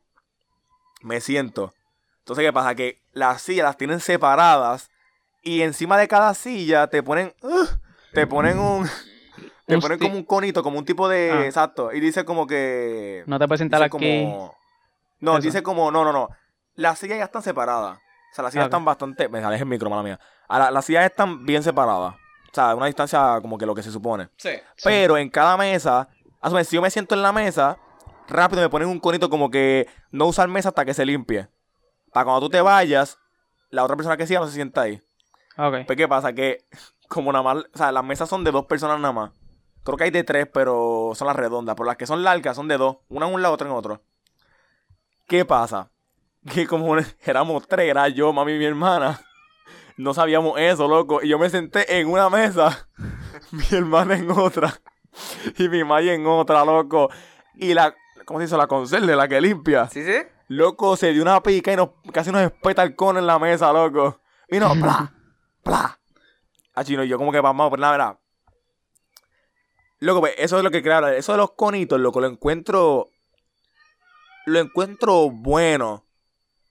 [1.05, 1.73] me siento.
[2.21, 2.75] Entonces, ¿qué pasa?
[2.75, 4.91] Que las sillas las tienen separadas
[5.43, 7.35] y encima de cada silla te ponen,
[8.15, 8.89] te ponen un,
[9.67, 11.45] te ponen como un conito, como un tipo de, Ah.
[11.47, 13.91] exacto, y dice como que, No te puedes sentar aquí.
[13.91, 14.57] como,
[15.21, 15.43] no, Eso.
[15.43, 16.31] dice como, no, no, no,
[16.77, 18.71] las sillas ya están separadas, o sea, las sillas Ok.
[18.73, 22.55] están bastante, me aleje el micro, mala mía, Ahora, las sillas están bien separadas, o
[22.55, 24.29] sea, a una distancia como que lo que se supone.
[24.37, 24.51] Sí.
[24.77, 24.83] Sí.
[24.85, 26.09] Pero en cada mesa,
[26.41, 27.77] asume, si yo me siento en la mesa,
[28.29, 31.49] rápido me ponen un conito como que no usar mesa hasta que se limpie.
[32.13, 33.19] Para cuando tú te vayas,
[33.71, 35.03] la otra persona que siga no se sienta ahí.
[35.57, 35.87] Ok.
[35.87, 36.33] Pues, ¿qué pasa?
[36.33, 36.65] Que
[37.09, 39.31] como nada más, o sea, las mesas son de dos personas nada más.
[39.83, 41.75] Creo que hay de tres, pero son las redondas.
[41.75, 42.99] Pero las que son largas son de dos.
[43.09, 44.03] Una en un lado, otra en otro.
[45.27, 45.91] ¿Qué pasa?
[46.53, 49.21] Que como éramos tres, era yo, mami y mi hermana.
[49.97, 51.23] No sabíamos eso, loco.
[51.23, 52.89] Y yo me senté en una mesa,
[53.53, 54.75] mi hermana en otra.
[55.57, 57.11] y mi malla en otra, loco.
[57.55, 58.57] Y la, ¿cómo se dice?
[58.57, 59.89] La conserje, la que limpia.
[59.89, 60.15] ¿Sí, sí?
[60.49, 63.73] Loco, se dio una pica y nos, casi nos espeta el cono en la mesa,
[63.73, 64.21] loco.
[64.49, 65.13] Y no, pla,
[65.63, 65.99] pla.
[66.75, 68.21] Ah, chino, yo como que vamos, pues nada, verá.
[70.01, 71.07] Loco, pues eso es lo que creo.
[71.09, 73.11] Eso de los conitos, loco, lo encuentro.
[74.47, 76.05] Lo encuentro bueno.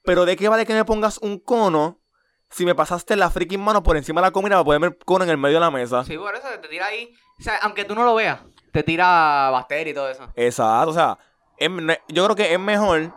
[0.03, 2.01] Pero ¿de qué vale que me pongas un cono
[2.49, 5.23] si me pasaste la freaking mano por encima de la comida para ponerme el cono
[5.23, 6.03] en el medio de la mesa?
[6.03, 7.11] Sí, por eso te tira ahí.
[7.39, 10.31] O sea, aunque tú no lo veas, te tira bacteria y todo eso.
[10.35, 11.17] Exacto, o sea,
[11.57, 11.69] es
[12.09, 13.11] yo creo que es mejor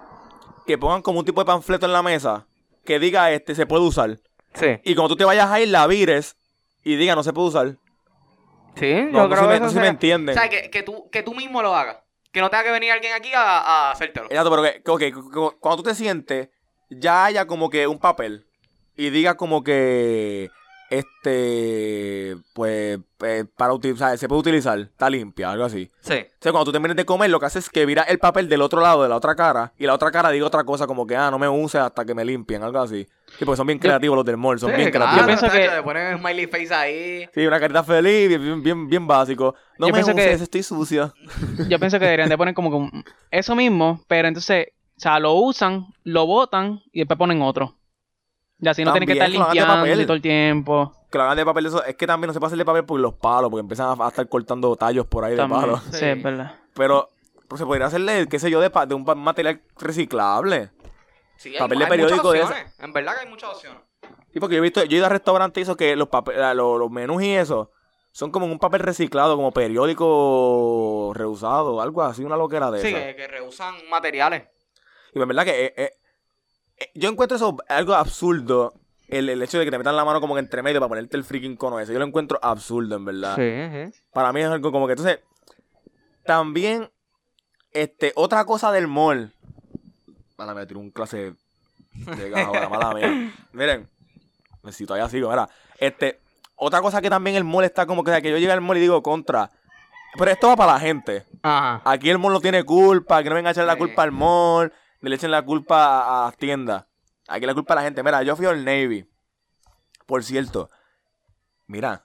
[0.66, 2.46] que pongan como un tipo de panfleto en la mesa
[2.84, 4.18] que diga este se puede usar.
[4.54, 4.78] Sí.
[4.84, 6.36] Y cuando tú te vayas a ir, la vires
[6.84, 7.76] y diga no se puede usar.
[8.76, 10.32] Sí, No, yo no creo se me- que eso no se me sea- entiende.
[10.32, 11.98] O sea, que, que, tú, que tú mismo lo hagas.
[12.32, 14.26] Que no tenga que venir alguien aquí a, a hacértelo.
[14.26, 16.50] Exacto, pero que, que, ok, cu- cu- cuando tú te sientes,
[16.90, 18.46] ya haya como que un papel
[18.96, 20.50] y diga como que
[20.90, 25.90] este pues eh, para utilizar, se puede utilizar, está limpia, algo así.
[26.00, 26.14] Sí.
[26.14, 28.48] O sea, cuando tú termines de comer, lo que haces es que viras el papel
[28.48, 31.06] del otro lado, de la otra cara, y la otra cara diga otra cosa como
[31.06, 33.06] que, ah, no me uses hasta que me limpien, algo así.
[33.38, 35.40] Sí, porque son bien creativos los del mall, son Sí, bien claro, creativos.
[35.42, 37.28] Yo pienso que- Le ponen smiley face ahí.
[37.34, 39.54] Sí, una carita feliz, bien, bien, bien, bien básico.
[39.78, 41.12] No Yo me pienso que- uses, estoy sucia.
[41.68, 45.32] Yo pienso que deberían de poner como que eso mismo, pero entonces, o sea, lo
[45.34, 47.76] usan, lo botan y después ponen otro.
[48.58, 50.02] Y así no tienen que estar de limpiando papel.
[50.06, 50.92] todo el tiempo.
[51.10, 52.84] Que lo hagan de papel, eso, es que también no se puede hacer de papel
[52.84, 55.82] por los palos, porque empiezan a, a estar cortando tallos por ahí de palos.
[55.90, 56.04] Sí, Sí.
[56.06, 56.54] es verdad.
[56.74, 57.08] Pero,
[57.48, 60.70] pues, se podría hacerle, qué sé yo, de, de un material reciclable.
[61.36, 62.74] Sí, hay, Papel de hay periódico muchas de opciones.
[62.80, 63.80] En verdad que hay muchas opciones.
[64.32, 66.38] Sí, porque yo he visto, yo he ido a restaurantes y eso que los, papel,
[66.40, 67.70] la- los, los menús y eso
[68.12, 72.98] son como un papel reciclado, como periódico reusado, algo así, una loquera de Sí, esa.
[73.06, 74.44] que, que rehusan materiales.
[75.14, 75.90] Y en verdad que eh, eh, eh,
[76.94, 78.74] yo encuentro eso algo absurdo.
[79.08, 81.16] El, el hecho de que te metan la mano como que entre medio para ponerte
[81.16, 81.92] el freaking cono ese.
[81.92, 83.36] Yo lo encuentro absurdo, en verdad.
[83.36, 84.02] Sí, sí.
[84.12, 84.94] Para mí es algo como que.
[84.94, 85.20] Entonces,
[86.24, 86.90] también,
[87.72, 89.32] este, otra cosa del mall.
[90.36, 91.34] Mala me tiró un clase
[91.94, 93.32] de ahora, mala mía.
[93.52, 93.88] Miren,
[94.64, 95.48] necesito allá sigo, mira.
[95.78, 96.18] Este,
[96.56, 98.60] otra cosa que también el mall está como que, o sea, que yo llego al
[98.60, 99.50] mall y digo contra.
[100.18, 101.24] Pero esto va para la gente.
[101.42, 101.80] Ajá.
[101.84, 104.72] Aquí el mall no tiene culpa, que no vengan a echar la culpa al mall,
[105.08, 106.84] le echen la culpa a, a las tiendas.
[107.28, 108.02] Aquí la culpa a la gente.
[108.02, 109.08] Mira, yo fui al Navy.
[110.06, 110.70] Por cierto,
[111.66, 112.04] mira,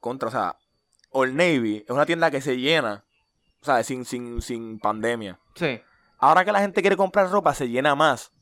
[0.00, 0.56] contra, o sea,
[1.10, 3.04] Old Navy es una tienda que se llena,
[3.60, 5.38] o sea, sin, sin, sin pandemia.
[5.54, 5.80] Sí.
[6.18, 8.32] Ahora que la gente quiere comprar ropa, se llena más.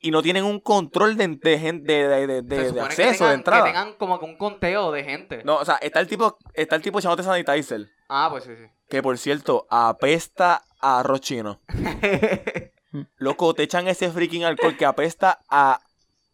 [0.00, 3.64] Y no tienen un control de, de, de, de, de- acceso, tengan- de entrada.
[3.64, 5.42] Que tengan como un conteo de gente.
[5.44, 7.88] No, o sea, está el tipo, está el tipo echándote sanitizer.
[8.08, 8.64] Ah, pues sí, sí.
[8.88, 11.60] Que por cierto, apesta a arroz chino.
[13.16, 15.80] Loco, te echan ese freaking alcohol que apesta a,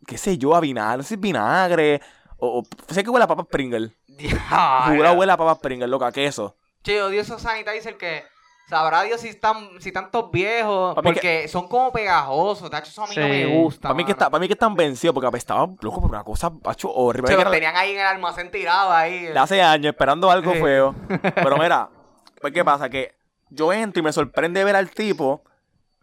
[0.07, 2.01] qué sé yo, a vinagre, no sé, vinagre.
[2.39, 3.93] O, o- sé que huele a papas Pringle.
[4.09, 6.57] Jura huele a papas Pringle, loca, queso.
[6.83, 8.25] Che, odio esos sanitizers que
[8.69, 10.95] sabrá Dios si están, si están todos viejos.
[11.03, 13.29] Porque son como pegajosos, tacho, eso a mí no Sí.
[13.31, 13.89] me gusta.
[13.89, 16.51] Para mí, que está, para mí que están vencidos porque apestaba, loco, por una cosa,
[16.65, 17.29] macho, horrible.
[17.29, 19.25] Se los tenían ahí en el almacén tirado ahí.
[19.27, 20.61] de hace años esperando algo Sí.
[20.61, 20.95] feo.
[21.35, 21.89] Pero mira,
[22.41, 23.15] pues qué pasa, que
[23.49, 25.43] yo entro y me sorprende ver al tipo.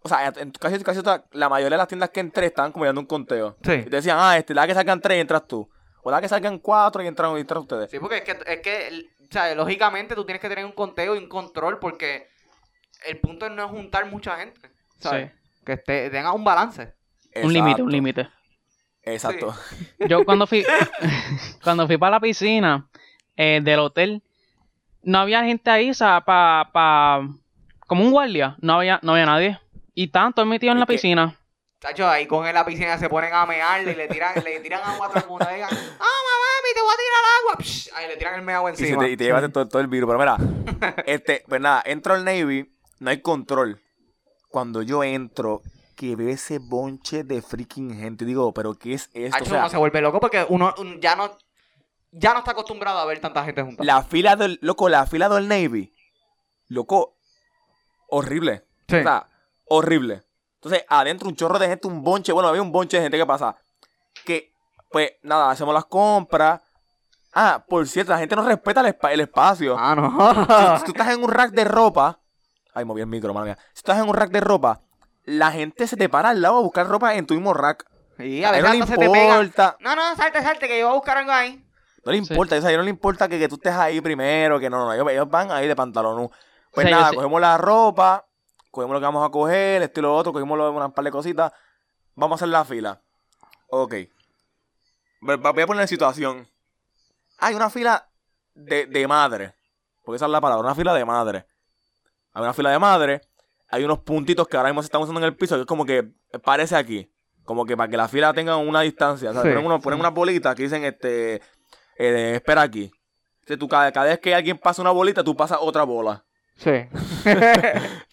[0.03, 2.85] O sea, en casi, casi toda- la mayoría de las tiendas que entré estaban como
[2.85, 3.57] dando un conteo.
[3.63, 3.71] Sí.
[3.73, 5.69] Y te decían, ah, este, la que salgan tres y entras tú.
[6.03, 7.91] O la que salgan cuatro y entran, y entran ustedes.
[7.91, 11.15] Sí, porque es que, es que, o sea, lógicamente tú tienes que tener un conteo
[11.15, 12.27] y un control porque
[13.05, 14.59] el punto no es juntar mucha gente,
[14.99, 15.29] ¿sabes?
[15.31, 15.37] Sí.
[15.65, 16.93] Que esté, tenga un balance.
[17.43, 17.83] Un límite, Exacto.
[17.83, 18.29] un límite.
[19.03, 19.55] Exacto.
[20.09, 20.63] Yo cuando fui
[21.63, 22.87] cuando fui para la piscina
[23.35, 24.23] eh, del hotel,
[25.03, 27.21] no había gente ahí, o sea, pa, pa,
[27.87, 29.59] como un guardia, no había, no había nadie.
[29.93, 31.37] Y tanto metido en Es la piscina.
[31.79, 34.81] Chacho, ahí con en la piscina se ponen a mearle y le tiran, le tiran
[34.83, 35.47] agua a todo el mundo.
[35.49, 37.55] Y digan, ah, mamá, te voy a tirar agua.
[37.63, 39.03] Psh, ahí le tiran el meado Y, encima.
[39.03, 40.07] te, y te llevas todo, todo el virus.
[40.07, 40.37] Pero mira,
[41.07, 43.81] este, pues nada, entro al Navy, no hay control.
[44.49, 45.61] Cuando yo entro,
[45.95, 49.37] que veo ese bonche de freaking gente, digo, pero ¿qué es esto?
[49.39, 51.35] Chacho, O sea, uno se vuelve loco porque uno un- ya no,
[52.11, 53.83] ya no está acostumbrado a ver tanta gente junta.
[53.83, 55.93] la fila del, loco, la fila del Navy,
[56.67, 57.17] loco,
[58.07, 58.65] horrible.
[58.87, 58.97] Sí.
[58.97, 59.27] O sea,
[59.75, 60.23] horrible.
[60.55, 63.25] Entonces, adentro un chorro de gente, un bonche, bueno, había un bonche de gente, ¿qué
[63.25, 63.55] pasa?
[64.25, 64.53] Que,
[64.91, 66.61] pues, nada, hacemos las compras.
[67.33, 69.75] Ah, por cierto, la gente no respeta el, espa- el espacio.
[69.79, 70.11] Ah, no.
[70.73, 72.19] Si, si tú estás en un rack de ropa.
[72.73, 73.57] Ay, moví el micro, madre mía.
[73.73, 74.81] Si estás en un rack de ropa,
[75.23, 77.85] la gente se te para al lado a buscar ropa en tu mismo rack.
[78.19, 79.41] Y a veces no se te pega.
[79.79, 81.65] No, no, salte, salte, que yo voy a buscar algo ahí.
[82.05, 82.27] No le Sí.
[82.33, 84.69] importa, o sea, a ellos no le importa que, que tú estés ahí primero, que
[84.69, 86.29] no, no, ellos, ellos van ahí de pantalón.
[86.71, 88.25] Pues O sea, yo nada, sí- cogemos la ropa,
[88.71, 91.11] cogemos lo que vamos a coger, esto y lo otro, cogemos lo- unas par de
[91.11, 91.51] cositas,
[92.15, 93.01] vamos a hacer la fila.
[93.69, 93.95] Ok.
[95.21, 96.47] Voy a poner en situación.
[97.37, 98.09] Hay una fila
[98.53, 99.53] de, de madre.
[100.03, 101.45] porque esa es la palabra, una fila de madre.
[102.33, 103.21] Hay una fila de madre,
[103.69, 105.85] hay unos puntitos que ahora mismo se están usando en el piso, que es como
[105.85, 106.03] que
[106.43, 107.11] parece aquí.
[107.43, 109.29] Como que para que la fila tenga una distancia.
[109.31, 109.49] O sea, Sí.
[109.49, 111.35] ponen, unos- ponen unas bolitas que dicen, este,
[111.97, 112.91] eh, espera aquí.
[113.41, 116.23] Entonces, tú, cada, cada vez que alguien pasa una bolita, tú pasas otra bola.
[116.57, 116.69] Sí.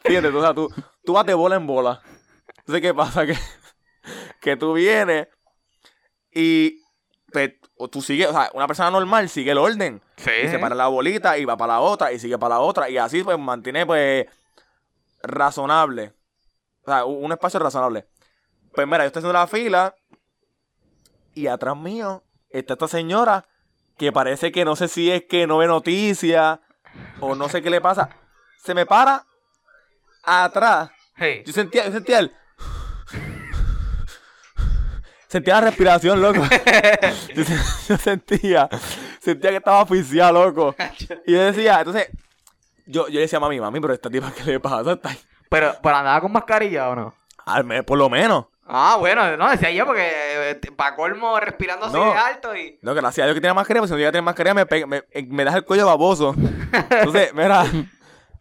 [0.04, 0.34] ¿Entiendes?
[0.34, 0.72] O sea, tú,
[1.04, 2.00] tú vas de bola en bola.
[2.58, 3.26] Entonces, ¿qué pasa?
[3.26, 3.36] Que,
[4.40, 5.28] que tú vienes
[6.32, 6.82] y
[7.32, 10.02] pues, o tú sigues, o sea, una persona normal sigue el orden.
[10.16, 10.30] Sí.
[10.44, 12.88] Y se para la bolita y va para la otra y sigue para la otra.
[12.88, 14.26] Y así pues mantiene pues
[15.22, 16.12] razonable.
[16.82, 18.06] O sea, un un espacio razonable.
[18.74, 19.94] Pues mira, yo estoy haciendo la fila
[21.34, 23.46] y atrás mío está esta señora
[23.96, 26.60] que parece que no sé si es que no ve noticias
[27.20, 28.10] o no sé qué le pasa.
[28.62, 29.24] Se me para
[30.22, 30.90] atrás.
[31.46, 32.32] Yo sentía, yo sentía el...
[35.28, 36.42] Sentía la respiración, loco.
[37.34, 38.66] Yo, se- yo sentía,
[39.20, 40.74] sentía que estaba oficial, loco.
[41.26, 42.08] Y yo decía, entonces,
[42.86, 44.92] yo, yo le decía a mami, mami, pero esta tipa, ¿qué le pasa?
[44.92, 45.18] Está ahí.
[45.50, 47.14] Pero, ¿pero andaba con mascarilla o no?
[47.44, 48.46] Al por lo menos.
[48.66, 52.10] Ah, bueno, no, decía yo porque para colmo respirando así No.
[52.10, 52.78] de alto y...
[52.80, 54.66] No, gracias a Dios que tiene mascarilla, porque si no llega a tener mascarilla me,
[54.66, 56.34] pega- me, eh, me das el cuello baboso.
[56.90, 57.64] Entonces, mira,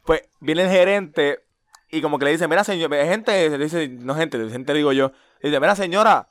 [0.08, 1.44] pues viene el gerente
[1.92, 5.12] y como que le dice, mira, señor, gente, le dice, no gente, gente digo yo,
[5.42, 6.30] le dice, mira, señora,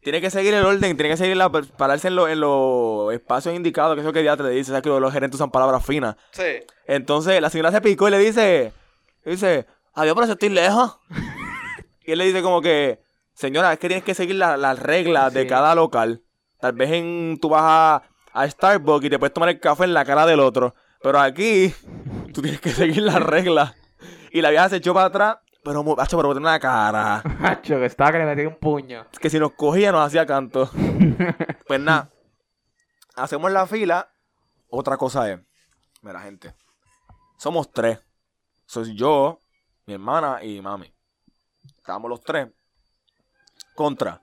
[0.00, 3.54] tiene que seguir el orden, tiene que seguir la, pararse en, lo- en los espacios
[3.56, 6.14] indicados, que eso que ya te le dice, sabes que los, gerentes usan palabras finas.
[6.30, 6.60] Sí.
[6.86, 8.72] Entonces la señora se picó y le dice,
[9.24, 10.98] le dice, adiós, pero si estoy lejos.
[12.04, 13.00] y él le dice como que,
[13.34, 16.22] señora, es que tienes que seguir la- las reglas de cada local.
[16.60, 19.94] Tal vez en, tú vas a, a Starbucks y te puedes tomar el café en
[19.94, 20.74] la cara del otro.
[21.02, 21.74] Pero aquí,
[22.36, 23.74] tú tienes que seguir las reglas.
[24.30, 27.22] Y la vieja se echó para atrás, pero, macho, pero una cara.
[27.40, 29.06] Macho, que estaba que le metí un puño.
[29.18, 30.70] Que si nos cogía nos hacía canto.
[31.66, 32.10] pues nada,
[33.14, 34.12] hacemos la fila.
[34.68, 35.40] Otra cosa es,
[36.02, 36.54] mira gente,
[37.38, 38.00] somos tres.
[38.66, 39.40] Soy yo,
[39.86, 40.92] mi hermana y mami.
[41.78, 42.48] Estábamos los tres.
[43.74, 44.20] Contra.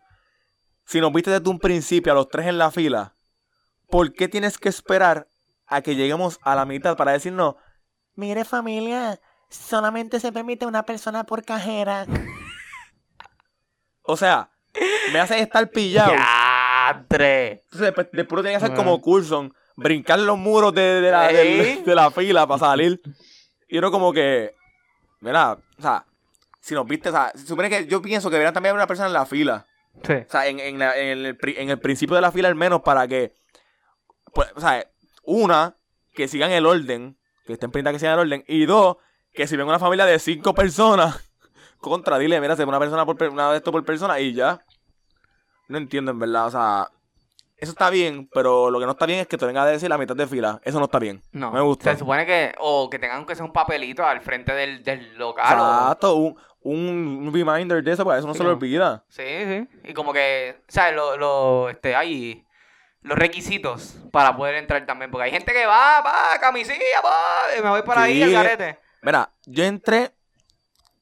[0.86, 3.16] Si nos viste desde un principio a los tres en la fila,
[3.90, 5.28] ¿por qué tienes que esperar
[5.66, 7.56] a que lleguemos a la mitad para decirnos,
[8.16, 12.06] mire familia, solamente se permite una persona por cajera?
[14.04, 14.50] o sea,
[15.12, 16.14] me hace estar pillado.
[16.14, 17.62] Ya, tres.
[17.64, 21.30] Entonces después, después lo tenía que hacer como Coulson, brincar los muros de, de la,
[21.32, 21.82] Ey.
[21.86, 23.02] de la fila para salir.
[23.68, 24.56] Y uno como que,
[25.22, 26.06] mira, o sea,
[26.60, 28.88] si nos viste, o sea, se supone que yo pienso que debería también haber una
[28.88, 29.66] persona en la fila.
[30.06, 30.14] Sí.
[30.14, 32.56] O sea, en, en, la- en el, pri- en el principio de la fila al
[32.56, 33.36] menos para que,
[34.34, 34.86] pues, o sea,
[35.24, 35.78] una,
[36.14, 38.98] que sigan el orden, que estén pendientes que sigan el orden, y dos,
[39.34, 41.30] que si ven una familia de cinco personas,
[41.80, 44.62] contra, dile, mira, se ve una persona por una de esto por persona y ya.
[45.68, 46.90] No entiendo en verdad, o sea,
[47.58, 49.90] eso está bien, pero lo que no está bien es que te venga a decir
[49.90, 50.60] la mitad de fila.
[50.64, 51.22] Eso no está bien.
[51.32, 51.52] No.
[51.52, 51.92] Me gusta.
[51.94, 55.58] Se supone que, o que tengan que ser un papelito al frente del, del local.
[55.60, 59.04] o- Exacto, un, un, un reminder de eso, pues eso no Sí, se lo olvida.
[59.08, 59.68] Sí, sí.
[59.86, 60.96] Y como que, ¿sabes?
[60.96, 62.46] Lo, lo, este, hay
[63.04, 65.12] los requisitos para poder entrar también.
[65.12, 68.24] Porque hay gente que va, va, camisilla, va, y me voy por ahí Sí.
[68.24, 68.80] al garete.
[69.02, 70.12] Mira, yo entré,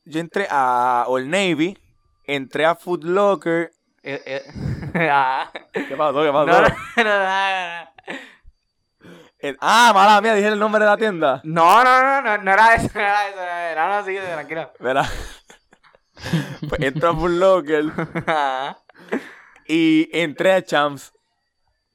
[0.06, 1.78] yo entré a Old Navy,
[2.26, 3.72] entré a Food Locker.
[4.04, 4.44] Eh, eh,
[5.12, 5.52] ah.
[5.72, 6.22] ¿Qué pasó?
[6.22, 6.46] ¿Qué no, pasó?
[6.46, 7.92] no, no, no, no.
[9.44, 11.42] Eh, ah, mala mía, dije el nombre de la tienda.
[11.44, 13.80] No, no, no, no, no era eso, no era eso.
[13.80, 14.72] No, no, sigue, tranquilo.
[14.80, 15.04] Mira.
[16.70, 17.86] pues entro a Food Locker
[19.68, 21.12] y entré a Champs.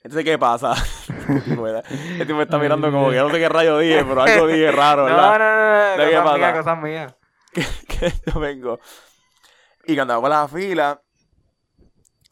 [0.07, 0.73] Entonces, ¿qué pasa?
[1.27, 5.09] Este tipo está mirando como que no sé qué rayo dije, pero algo dije raro,
[5.09, 5.97] No, ¿verdad?
[5.97, 6.62] no, no, ¿De qué no, cosas mías, pasa?
[6.62, 7.14] cosas mías.
[7.53, 8.79] que, que yo vengo.
[9.85, 11.03] Y cuando hago la fila,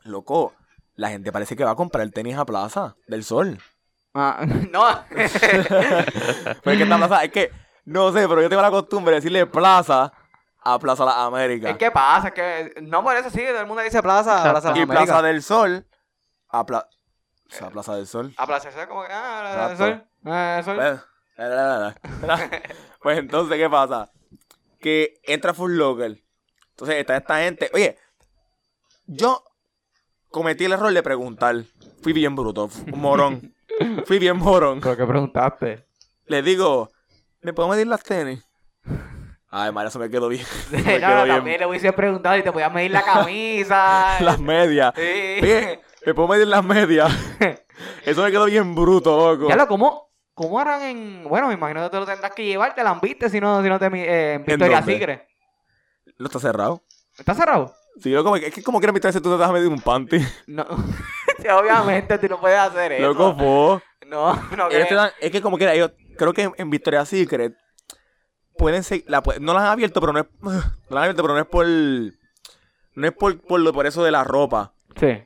[0.04, 0.54] loco,
[0.94, 3.58] la gente parece que va a comprar el tenis a Plaza del Sol.
[4.14, 4.84] Ah, no.
[5.08, 5.32] Pero es
[6.62, 7.50] que esta plaza, es que,
[7.86, 10.12] no sé, pero yo tengo la costumbre de decirle Plaza
[10.62, 11.72] a Plaza Las Américas.
[11.72, 14.50] Es que pasa, es que no por eso sí, todo el mundo dice plaza, Exacto.
[14.52, 15.06] plaza de y las Américas.
[15.06, 15.86] Plaza del Sol
[16.50, 16.88] a Plaza.
[17.54, 18.34] O sea, Plaza del Sol.
[18.36, 20.06] A plaza Sol, como que, ah, plaza del sol.
[20.24, 20.76] Ah, sol.
[20.76, 21.00] Pues,
[21.36, 22.62] la, la, la, la.
[23.00, 24.10] Pues entonces, ¿qué pasa?
[24.80, 26.20] Que entra Full Local.
[26.70, 27.70] Entonces está esta gente.
[27.74, 27.96] Oye,
[29.06, 29.44] yo
[30.30, 31.54] cometí el error de preguntar.
[32.02, 33.54] Fui bien bruto, un morón.
[34.06, 34.80] Fui bien morón.
[34.80, 35.86] Pero que preguntaste.
[36.26, 36.90] Le digo,
[37.42, 38.44] ¿me puedo medir las tenis?
[39.48, 40.44] Ay, María, eso me quedó bien.
[40.72, 41.36] no, me no, quedó bien.
[41.36, 44.20] también le hubiese preguntado y te podías medir la camisa.
[44.20, 44.92] Las medias.
[44.96, 45.38] Sí.
[45.42, 47.12] Oye, ¿me puedo medir las medias?
[48.04, 49.48] Eso me quedó bien bruto, loco.
[49.48, 51.24] Ya lo, ¿cómo, ¿cómo harán en...?
[51.24, 53.68] Bueno, me imagino que te lo tendrás que llevar, te la viste si no, si
[53.68, 53.86] no te...
[53.86, 54.82] Eh, en Victoria?
[54.82, 55.26] Secret.
[56.16, 56.82] ¿Lo está cerrado?
[57.18, 57.74] ¿Está cerrado?
[58.00, 60.18] Sí, yo como, es que como quieras si tú te vas a medir un panty.
[60.46, 60.66] No.
[61.36, 63.02] Sí, obviamente tú no puedes hacer eso.
[63.12, 63.82] Loco, po.
[64.06, 64.98] No, no Ellos te creo.
[64.98, 67.54] dan- es que como quiera, ellos, creo que en, en Victoria's Secret
[68.56, 71.34] pueden la, pu- no las han abierto, pero no es, no las han abierto, pero
[71.34, 74.72] no es por, no es por, por eso de la ropa.
[74.98, 75.22] Sí.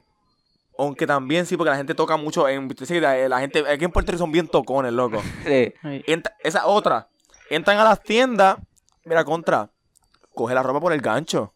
[0.78, 4.12] Aunque también sí, porque la gente toca mucho en eh, la gente, aquí en Puerto
[4.12, 5.20] Rico son bien tocones, loco.
[5.44, 5.74] Sí.
[6.06, 7.08] Entra- esa otra,
[7.50, 8.58] entran a las tiendas,
[9.04, 9.70] mira, contra,
[10.34, 11.52] coge la ropa por el gancho.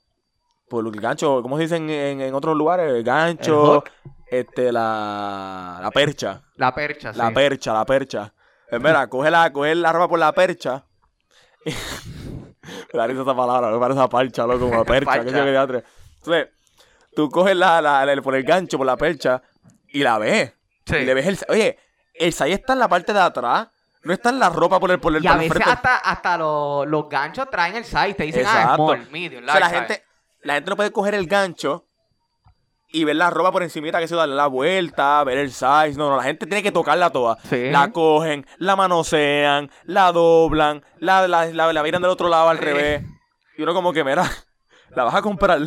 [0.68, 2.88] Por el gancho, ¿cómo se dicen en, en otros lugares?
[2.90, 3.84] El ¿El gancho,
[4.26, 6.42] este, la, la percha.
[6.56, 7.18] La percha, sí.
[7.18, 8.32] La percha, la percha.
[8.70, 10.84] Es verdad, coge la, coge la ropa por la percha.
[12.92, 15.04] Me da risa esa palabra, me parece esa parcha, loco, como percha.
[15.10, 15.24] Parcha.
[15.24, 15.84] que sé yo qué diatre.
[16.18, 16.48] Entonces,
[17.14, 19.42] tú coges la, la, la- por el gancho, por la percha,
[19.88, 20.54] y la ves.
[20.86, 20.96] Sí.
[20.96, 21.38] Y le ves el...
[21.48, 21.78] Oye,
[22.14, 23.68] el sai está en la parte de atrás.
[24.04, 25.70] No está en la ropa por el, por el, Y a veces frente.
[25.70, 28.14] hasta, hasta los, los ganchos traen el size.
[28.14, 28.84] Te dicen, ah, Exacto.
[28.94, 30.04] small, medium, O sea, la large gente,
[30.42, 31.86] la gente no puede coger el gancho
[32.94, 35.94] y ver la ropa por encimita, que se darle la vuelta, ver el size.
[35.96, 37.38] No, no, la gente tiene que tocarla toda.
[37.48, 37.70] Sí.
[37.70, 42.58] La cogen, la manosean, la doblan, la, la, la, la viran del otro lado al
[42.58, 43.02] revés.
[43.56, 44.28] Y uno como que, mira,
[44.94, 45.60] la vas a comprar.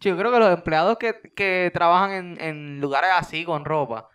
[0.00, 4.08] Sí, Yo creo que los empleados que, que trabajan en, en lugares así con ropa.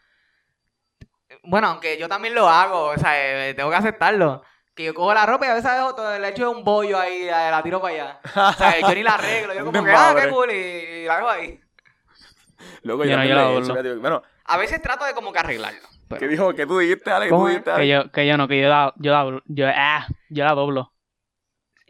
[1.44, 4.44] Bueno, aunque yo también lo hago, o sea, eh, tengo que aceptarlo.
[4.76, 7.26] Que yo cojo la ropa y a veces dejo todo, le echo un bollo ahí,
[7.26, 8.20] la, la tiro para allá.
[8.50, 11.18] O sea, yo ni la arreglo, yo como que, ah, qué cool, y, y la
[11.18, 11.60] hago ahí.
[12.84, 13.74] Luego Yo yo, no, también yo la he doblo.
[13.74, 15.80] hecho, digo, Bueno, A veces trato de como que arreglarlo.
[16.08, 16.54] pero- ¿qué dijo?
[16.54, 17.26] ¿Qué tú dijiste, Ale?
[17.26, 17.56] ¿Qué tú ¿Cómo es?
[17.56, 20.54] dijiste, Que yo, que yo no, que yo la, yo la, yo, ah, yo la
[20.54, 20.93] doblo.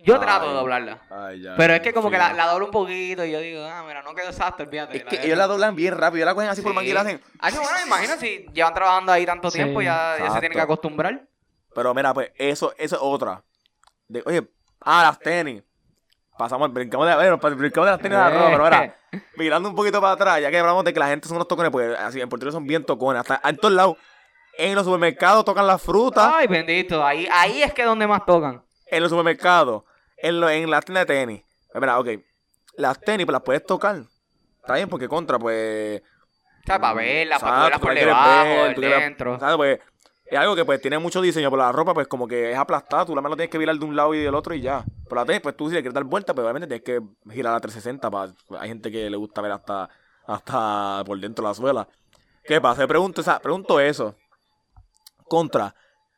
[0.04, 0.56] Yo trato de Ay.
[0.58, 1.02] doblarla.
[1.10, 3.64] Ay, ya, Pero es que como que la, la doblo un poquito y yo digo,
[3.66, 4.98] ah, mira, no quedó exacto, olvídate.
[4.98, 6.18] Es que ellos la doblan bien rápido.
[6.18, 6.76] Ellos la cogen así por Sí.
[6.76, 7.02] manguera.
[7.02, 7.22] Hacen...
[7.40, 10.40] Ah, sí, bueno, me imagino si llevan trabajando ahí tanto Sí, tiempo, ya, ya se
[10.40, 11.22] tienen que acostumbrar.
[11.74, 13.44] Pero mira, pues eso, eso es otra.
[14.08, 14.48] De, oye,
[14.82, 15.64] ah, las tenis.
[16.38, 18.96] Pasamos, brincamos de, bueno, pues, brincamos de las tenis a la ropa, pero ahora,
[19.38, 21.72] mirando un poquito para atrás, ya que hablamos de que la gente son unos tocones,
[21.72, 23.98] porque así en Puerto Rico son bien tocones, hasta en todos lados.
[24.58, 28.24] En los supermercados tocan las frutas, Ay, bendito, ahí, ahí es que es donde más
[28.26, 28.64] tocan.
[28.88, 29.84] en los supermercados,
[30.24, 31.44] en, lo- en las tiendas de tenis.
[31.72, 32.08] Pues mira, ok,
[32.78, 34.02] las tenis pues las puedes tocar.
[34.62, 36.02] Está bien, porque contra, pues...
[36.02, 39.40] O sea, para verlas, para verlas por debajo, veas, por dentro.
[39.40, 39.56] ¿sabes?
[39.58, 39.80] Pues,
[40.26, 43.06] es algo que pues tiene mucho diseño, pero la ropa pues como que es aplastada,
[43.06, 44.84] tú la mano tienes que virar de un lado y del otro y ya.
[45.04, 47.54] Pero la tenis, pues tú si le quieres dar vuelta, pues obviamente tienes que girar
[47.54, 48.32] a 360 para...
[48.62, 49.90] Hay gente que le gusta ver hasta,
[50.26, 51.88] hasta por dentro la suela.
[52.46, 52.88] ¿Qué pasa?
[52.88, 54.16] Pregunto, o sea, pregunto eso.
[55.28, 55.76] Contra,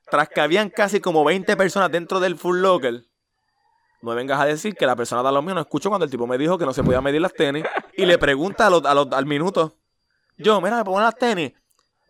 [0.10, 3.03] tras que habían casi como 20 personas dentro del Full Locker,
[4.06, 6.12] no me vengas a decir que la persona da lo mío no escuchó cuando el
[6.12, 7.66] tipo me dijo que no se podía medir las tenis
[7.97, 9.76] y le pregunta a los, a los- al minuto.
[10.38, 11.53] Yo, mira, me pongo las tenis.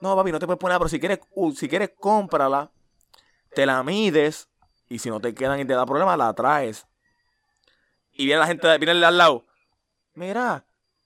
[0.02, 2.70] No, papi, no te puedes poner, pero si quieres, uh, si quieres, cómprala,
[3.54, 4.50] te la mides,
[4.89, 6.86] y si no te quedan y te da problema, la traes.
[8.12, 9.46] Y viene la gente, viene el al lado.
[10.16, 10.66] Mira,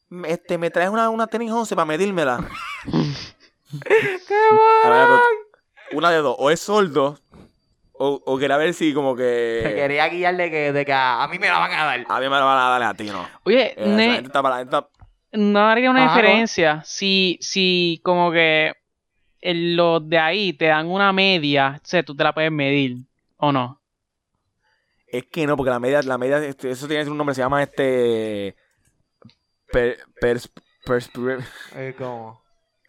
[0.10, 2.50] me- este, me traes una, una tenis 11 para medírmela.
[3.72, 5.22] Ver, pero
[5.92, 7.20] una de dos, o es sordo,
[8.00, 9.74] o, o quiere ver si como Se que...
[9.76, 12.00] quería guiarle que, de que a, a mí me la van a dar.
[12.08, 13.28] A mí me la van a dar a ti, no.
[13.44, 14.90] Oye, Eh, la ne- gente está para la gente está-
[15.34, 18.74] no haría una Ajá, diferencia si, si como que
[19.42, 22.98] el- los de ahí te dan una media, o sea, tú te la puedes medir,
[23.38, 23.80] ¿o no?
[25.08, 27.62] Es que no, porque la media, la media, este, eso tiene un nombre, se llama
[27.64, 28.56] este.
[29.72, 30.52] per- pers-
[30.86, 31.46] perspira-
[31.76, 32.42] Eh, ¿Cómo?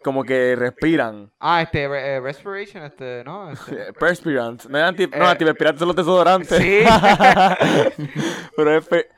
[0.03, 1.31] Como que respiran.
[1.41, 3.51] Ah, este, eh, respiration, este, ¿no?
[3.51, 3.93] Este.
[3.99, 4.65] Perspirant.
[4.67, 5.29] No es anti, no, Eh.
[5.29, 6.59] antiperspirante son los desodorantes.
[6.59, 6.81] Sí.
[8.57, 9.09] Pero es pe-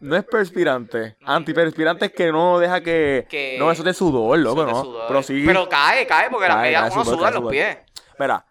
[0.00, 1.16] no es perspirante.
[1.24, 3.26] Antiperspirante es que no deja que.
[3.28, 4.82] Que- No, eso es de sudor, loco, ¿no?
[4.82, 5.04] sudor.
[5.08, 5.42] Pero sí.
[5.46, 7.78] Pero cae, cae, porque las Cae, medias uno sudor, suda cae los pies.
[8.18, 8.44] Mira.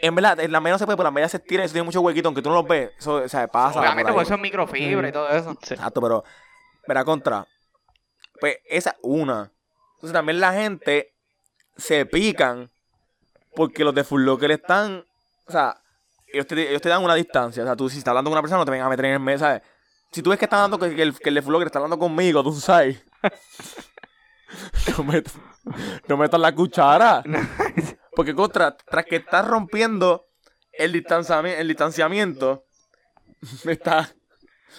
[0.00, 1.72] En verdad, en la media no se puede, pero la media se estira y eso
[1.72, 2.92] tiene mucho huequito, aunque tú no los ves.
[2.96, 3.80] Eso, o sea, pasa.
[3.80, 4.26] Obviamente, por por ahí.
[4.26, 5.56] eso es microfibra y todo eso.
[5.60, 5.74] Sí.
[5.74, 6.22] Exacto, pero,
[6.86, 7.44] verá contra.
[8.40, 9.50] Pues esa una.
[9.98, 11.12] Entonces también la gente
[11.76, 12.70] se pican
[13.56, 15.04] porque los de Full Locker están,
[15.44, 15.76] o sea,
[16.28, 17.64] ellos te, ellos te dan una distancia.
[17.64, 19.14] O sea, tú si estás hablando con una persona no te vengas a meter en
[19.14, 19.62] el medio, ¿sabes?
[20.12, 21.98] Si tú ves que está hablando, que, que el, el de Full Locker está hablando
[21.98, 23.02] conmigo, tú sabes.
[24.96, 25.34] no, metas,
[26.06, 27.24] no metas la cuchara.
[28.14, 30.28] Porque contra, tras que estás rompiendo
[30.72, 32.64] el distanciamiento, el distanciamiento,
[33.64, 34.08] está,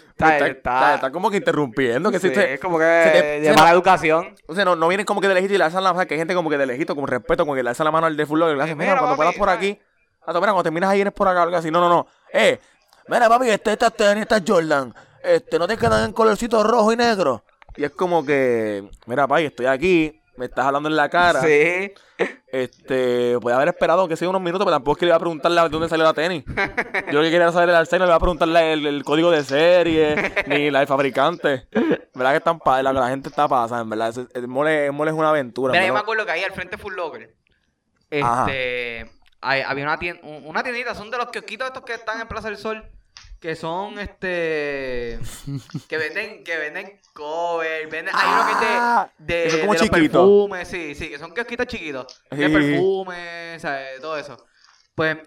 [0.10, 2.12] Está- está, está- como que interrumpiendo.
[2.12, 4.36] Que si Sí, te- es como que se te- mala no- educación.
[4.48, 6.08] o sea, no, no vienen como que de lejito y le alzan la mano.
[6.08, 8.08] que hay gente como que de lejito, con respeto, como que le alzan la mano
[8.08, 9.54] al de full y le hacen, mira, cuando puedas por ah.
[9.54, 9.80] aquí.
[10.26, 11.72] Ah, mira, cuando terminas ahí vienes por acá, algo así.
[11.72, 12.08] No, no, no.
[12.34, 12.60] Eh,
[13.08, 14.94] mira, papi, este, esta tenis, esta Jordan.
[15.24, 17.44] Este, no te quedan en colorcito rojo y negro.
[17.76, 21.42] Y es como que, mira, papi, estoy aquí, me estás hablando en la cara.
[21.42, 21.94] Sí.
[22.52, 25.20] Este, puede haber esperado que sea unos minutos, pero tampoco es que le iba a
[25.20, 26.44] preguntarle de dónde salió la tenis.
[27.12, 29.44] Yo lo que quería saber el no le iba a preguntarle el, el código de
[29.44, 30.16] serie,
[30.48, 31.68] ni la del fabricante.
[32.16, 34.14] ¿Verdad que están pa- la, la gente está pasada, en verdad?
[34.34, 35.74] El mole, el mole es una aventura.
[35.74, 37.36] Mira, yo me acuerdo que ahí al frente Full Locker.
[38.10, 39.10] Este.
[39.42, 42.28] hay- había una, tien- un- una tiendita, son de los kiosquitos estos que están en
[42.28, 42.84] Plaza del Sol,
[43.40, 45.20] que son este
[45.88, 49.80] que venden, que venden cover, venden, hay uno que es de- Ah, de, como de
[49.80, 50.02] los chiquitos.
[50.02, 54.02] perfumes, sí, sí, que son kiosquitos chiquitos, de perfumes, ¿sabes?
[54.02, 54.38] todo eso.
[54.96, 55.18] Pues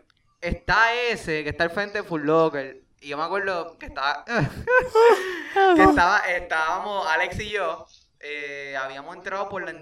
[0.41, 2.83] está ese que está al frente de Full Locker.
[3.01, 4.25] Y yo me acuerdo que estaba.
[5.77, 7.87] que estaba, estábamos, Alex y yo,
[8.21, 9.75] eh, habíamos entrado por la,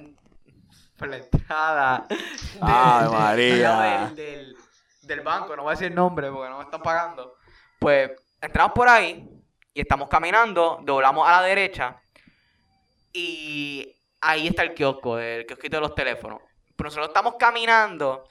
[0.97, 2.07] por la entrada.
[2.09, 2.17] de-
[2.63, 4.13] Ay, María.
[4.15, 4.57] Del, del,
[5.03, 7.35] del banco, no voy a decir el nombre porque no me están pagando.
[7.81, 8.11] Pues
[8.43, 9.27] entramos por ahí
[9.73, 11.99] y estamos caminando, doblamos a la derecha
[13.11, 16.43] y ahí está el kiosco, el kiosquito de los teléfonos.
[16.77, 18.29] Pero nosotros estamos caminando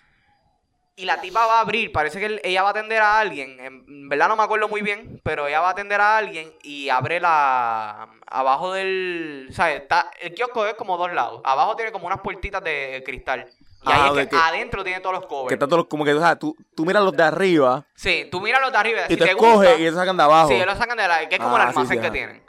[0.95, 4.07] y la tipa va a abrir, parece que ella va a atender a alguien, en
[4.07, 7.19] verdad no me acuerdo muy bien, pero ella va a atender a alguien y abre
[7.19, 8.07] la...
[8.27, 9.49] abajo del...
[9.51, 9.81] ¿sabes?
[9.81, 13.49] Está, el kiosco es como dos lados, abajo tiene como unas puertitas de cristal.
[13.85, 15.47] Y ahí Ah, es que, que- adentro tiene todos los covers.
[15.47, 18.41] Que está todo como que, o sea, tú, tú miras los de arriba Sí, tú
[18.41, 20.49] miras los de arriba y si te gusta, y ellos sacan de abajo.
[20.49, 21.29] Sí, ellos lo sacan de la...
[21.29, 22.11] que es como el Ah, almacén sí, que ajá.
[22.13, 22.43] tienen.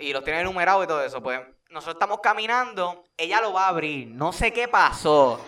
[0.00, 1.40] Y los tienen enumerados y todo eso, pues...
[1.70, 5.40] Nosotros estamos caminando, ella lo va a abrir, no sé qué pasó.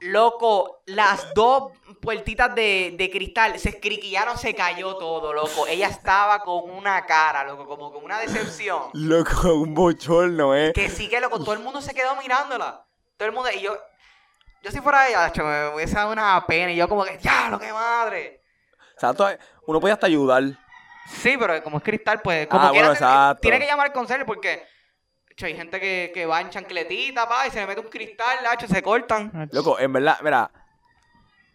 [0.00, 1.72] Loco, las dos
[2.02, 5.66] puertitas de, de cristal se escriquillaron, se cayó todo, loco.
[5.66, 8.82] Ella estaba con una cara, loco, como con una decepción.
[8.92, 10.72] Loco, un bochorno, eh.
[10.74, 12.84] Que sí que, loco, todo el mundo se quedó mirándola.
[13.16, 13.78] Todo el mundo, y yo,
[14.64, 16.72] yo si fuera ella, macho, me hubiese dado una pena.
[16.72, 18.40] Y yo como que, ya, lo que madre.
[18.96, 19.30] O sea, todo-
[19.66, 20.42] uno puede hasta ayudar.
[21.06, 23.40] Sí, pero como es cristal, pues, como Ah, quiera, bueno, tiene- exacto.
[23.42, 24.66] tiene que llamar al conserje porque...
[25.30, 28.38] macho, hay gente que, que va en chancletita, pa, y se le mete un cristal,
[28.42, 29.48] lacho, se cortan.
[29.52, 30.50] Loco, en verdad, mira,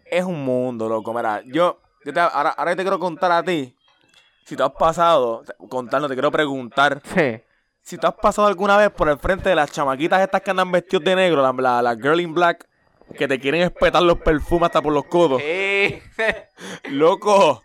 [0.06, 1.14] es un mundo, loco.
[1.14, 3.76] Mira, yo, yo te- ahora, ahora te quiero contar a ti.
[4.46, 7.02] Si tú has pasado, contar, no te quiero preguntar.
[7.06, 7.42] Sí.
[7.82, 10.72] Si tú has pasado alguna vez por el frente de las chamaquitas estas que andan
[10.72, 12.68] vestidos de negro, la, la, la girl in black,
[13.18, 15.42] que te quieren espetar los perfumes hasta por los codos.
[15.42, 16.02] Sí.
[16.90, 17.64] Loco.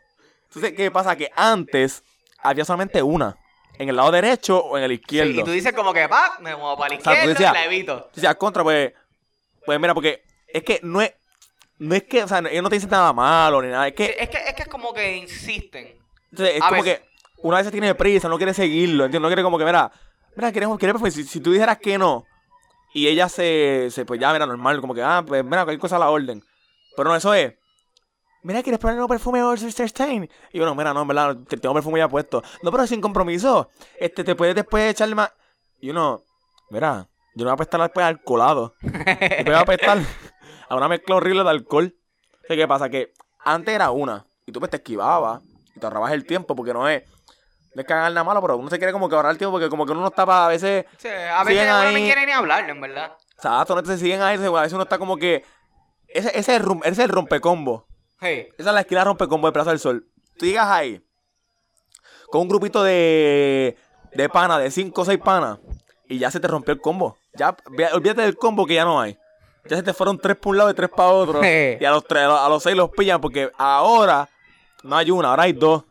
[0.48, 1.16] Entonces, ¿qué pasa?
[1.16, 2.02] Que antes
[2.38, 3.36] había solamente una.
[3.76, 5.32] En el lado derecho o en el izquierdo.
[5.32, 7.32] Sí, y tú dices como que, pa, me muevo para la O sea, tú izquierda
[7.34, 8.10] decías- y la evito.
[8.16, 8.92] O sea, contra, pues.
[9.66, 11.12] Pues mira, porque es que no es.
[11.78, 13.88] No es que, o sea, ellos no te dicen nada malo ni nada.
[13.88, 15.98] Es que, Sí, Es que, es que es como que insisten.
[16.30, 17.00] entonces, es a como veces.
[17.00, 17.06] que
[17.38, 19.22] una vez se tiene prisa, no quiere seguirlo, ¿entiendes?
[19.22, 19.90] No quiere como que, mira,
[20.36, 22.24] mira, quieres, quieres pues, si, si tú dijeras que no,
[22.94, 25.96] y ella se, se, pues ya, mira, normal, como que, ah, pues mira, cualquier cosa
[25.96, 26.42] a la orden.
[26.96, 27.54] Pero no, eso es.
[28.42, 30.28] Mira, ¿quieres probar el nuevo perfume de Sister Stain?
[30.52, 32.42] Y yo, no, mira, no, en verdad, te- tengo perfume ya puesto.
[32.62, 33.70] No, pero sin compromiso.
[33.98, 35.32] Este, te puedes después echarle más.
[35.80, 36.22] Y uno,
[36.70, 38.74] mira, yo no voy a apestar después al colado.
[38.80, 39.98] Después voy a apestar
[40.68, 41.94] a una mezcla horrible de alcohol.
[42.42, 42.88] O sea, ¿Qué pasa?
[42.90, 44.26] Que antes era una.
[44.46, 45.42] Y tú pues te esquivabas.
[45.74, 47.02] Y te ahorrabas el tiempo porque no es.
[47.74, 49.68] No es hagan nada malo, pero uno se quiere como que ahorrar el tiempo porque
[49.68, 50.84] como que uno no está para a veces.
[50.98, 52.04] Sí, a veces uno no ahí.
[52.04, 53.12] quiere ni hablarle, en verdad.
[53.36, 54.36] Exacto, no te siguen ahí.
[54.36, 55.44] A veces uno está como que.
[56.08, 57.86] Ese, ese, es, el, rum- ese es el rompecombo.
[58.56, 60.06] Esa es la esquina rompecombo de Plaza del Sol.
[60.38, 61.02] Tú llegas ahí
[62.30, 63.76] con un grupito de,
[64.12, 65.58] de panas, de 5 o 6 panas,
[66.08, 67.16] y ya se te rompió el combo.
[67.34, 67.56] Ya,
[67.92, 69.18] olvídate del combo que ya no hay.
[69.66, 71.40] Ya se te fueron tres por un lado y tres para otro.
[71.80, 74.28] Y a los, tres, a los seis los pillan porque ahora
[74.82, 75.84] no hay una, ahora hay dos.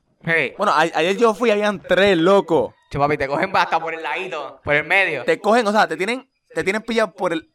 [0.57, 2.73] Bueno, a- ayer yo fui habían tres, loco.
[2.89, 5.23] Che, papi, te cogen hasta por el ladito, por el medio.
[5.25, 7.49] Te cogen, o sea, te tienen, te tienen pillado por el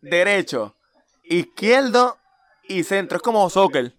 [0.00, 0.74] derecho,
[1.22, 2.18] izquierdo
[2.68, 3.16] y centro.
[3.16, 3.92] Es como soccer.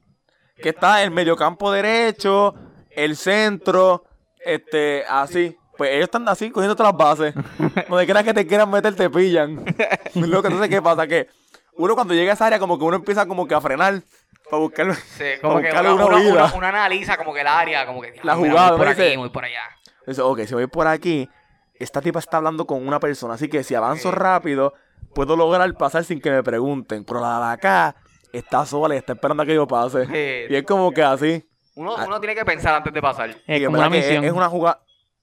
[0.61, 2.55] Que está el mediocampo derecho,
[2.89, 4.05] el centro,
[4.39, 5.57] este, así.
[5.77, 7.33] Pues ellos están así cogiendo todas las bases.
[7.89, 9.65] Donde quiera que te quieran meter, te pillan.
[10.15, 11.05] Loco, entonces, ¿qué pasa?
[11.07, 11.27] Que
[11.73, 14.01] uno cuando llega a esa área, como que uno empieza como que a frenar
[14.49, 14.95] para buscar.
[14.95, 18.35] Sí, como que buscarle una uno- uno analiza como que el área, como que La
[18.35, 19.63] mira, jugada, voy por aquí, voy por allá.
[20.07, 21.29] Dice, ok, si voy por aquí,
[21.73, 24.73] esta tipa está hablando con una persona, así que si avanzo rápido,
[25.13, 27.03] puedo lograr pasar sin que me pregunten.
[27.05, 27.95] Pero la de acá
[28.31, 30.05] está sola y está esperando a que yo pase.
[30.05, 30.53] Sí.
[30.53, 31.49] Y es como que así.
[31.75, 33.35] Uno, uno tiene que pensar antes de pasar.
[33.47, 34.23] Es como una que es- misión.
[34.25, 34.81] Es, una jugada.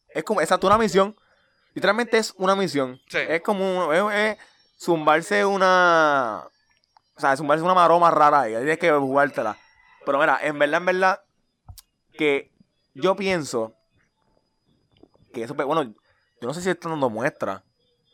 [0.09, 1.17] Es como, exacto, una misión.
[1.75, 3.01] Literalmente es una misión.
[3.09, 3.19] Sí.
[3.27, 4.39] Es como un- es, es
[4.79, 6.45] zumbarse una.
[7.23, 8.55] O sea, zumbarse una maroma rara ahí.
[8.55, 9.57] Ahí Tienes que jugártela.
[10.05, 11.21] Pero mira, en verdad, en verdad,
[12.19, 12.51] que
[12.95, 13.75] yo pienso
[15.33, 15.93] que eso, bueno, yo
[16.49, 17.63] no sé si están dando muestra,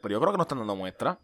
[0.03, 1.19] pero yo creo que no están dando muestra.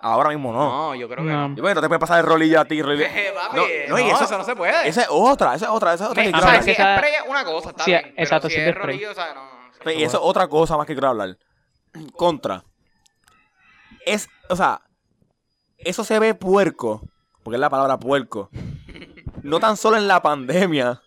[0.00, 0.58] Ahora mismo no.
[0.88, 1.48] No, yo creo que No.
[1.48, 1.54] no.
[1.56, 3.04] Yo creo que no te puedes pasar el rolillo a ti, rolillo.
[3.04, 4.88] Eh, papi, No, no, no, y eso- eso, no se puede.
[4.88, 6.76] Esa es otra, esa es otra, esa es otra Me- que o sea, si es
[6.76, 8.14] spray es una cosa, está Sí, bien.
[8.16, 8.72] pero si es es spray.
[8.74, 9.90] rolillo, o sea, no.
[9.92, 11.36] Y eso es otra cosa más que quiero hablar.
[12.16, 12.64] Contra.
[14.06, 14.82] Es, o sea,
[15.78, 17.02] eso se ve puerco,
[17.48, 18.50] porque es la palabra puerco.
[19.42, 21.00] No tan solo en la pandemia,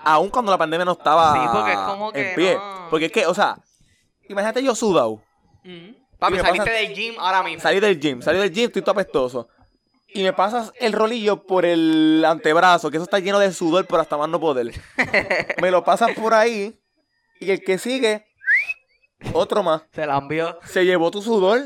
[0.00, 2.54] aun cuando la pandemia no estaba Sí, porque es como que en pie.
[2.56, 2.88] no.
[2.90, 3.56] Porque es que, o sea,
[4.28, 5.22] imagínate yo sudado.
[5.64, 5.94] Ujú.
[6.18, 7.60] Papi, saliste del gym ahora mismo.
[7.62, 9.48] Salí del gym, salí del gym, estoy todo apestoso.
[10.08, 14.00] y me pasas el rolillo por el antebrazo, que eso está lleno de sudor, pero
[14.02, 14.72] hasta más no poder.
[15.62, 16.76] me lo pasas por ahí
[17.38, 18.26] y el que sigue,
[19.32, 19.82] otro más.
[19.92, 20.58] Se la envió.
[20.64, 21.58] Se llevó tu sudor.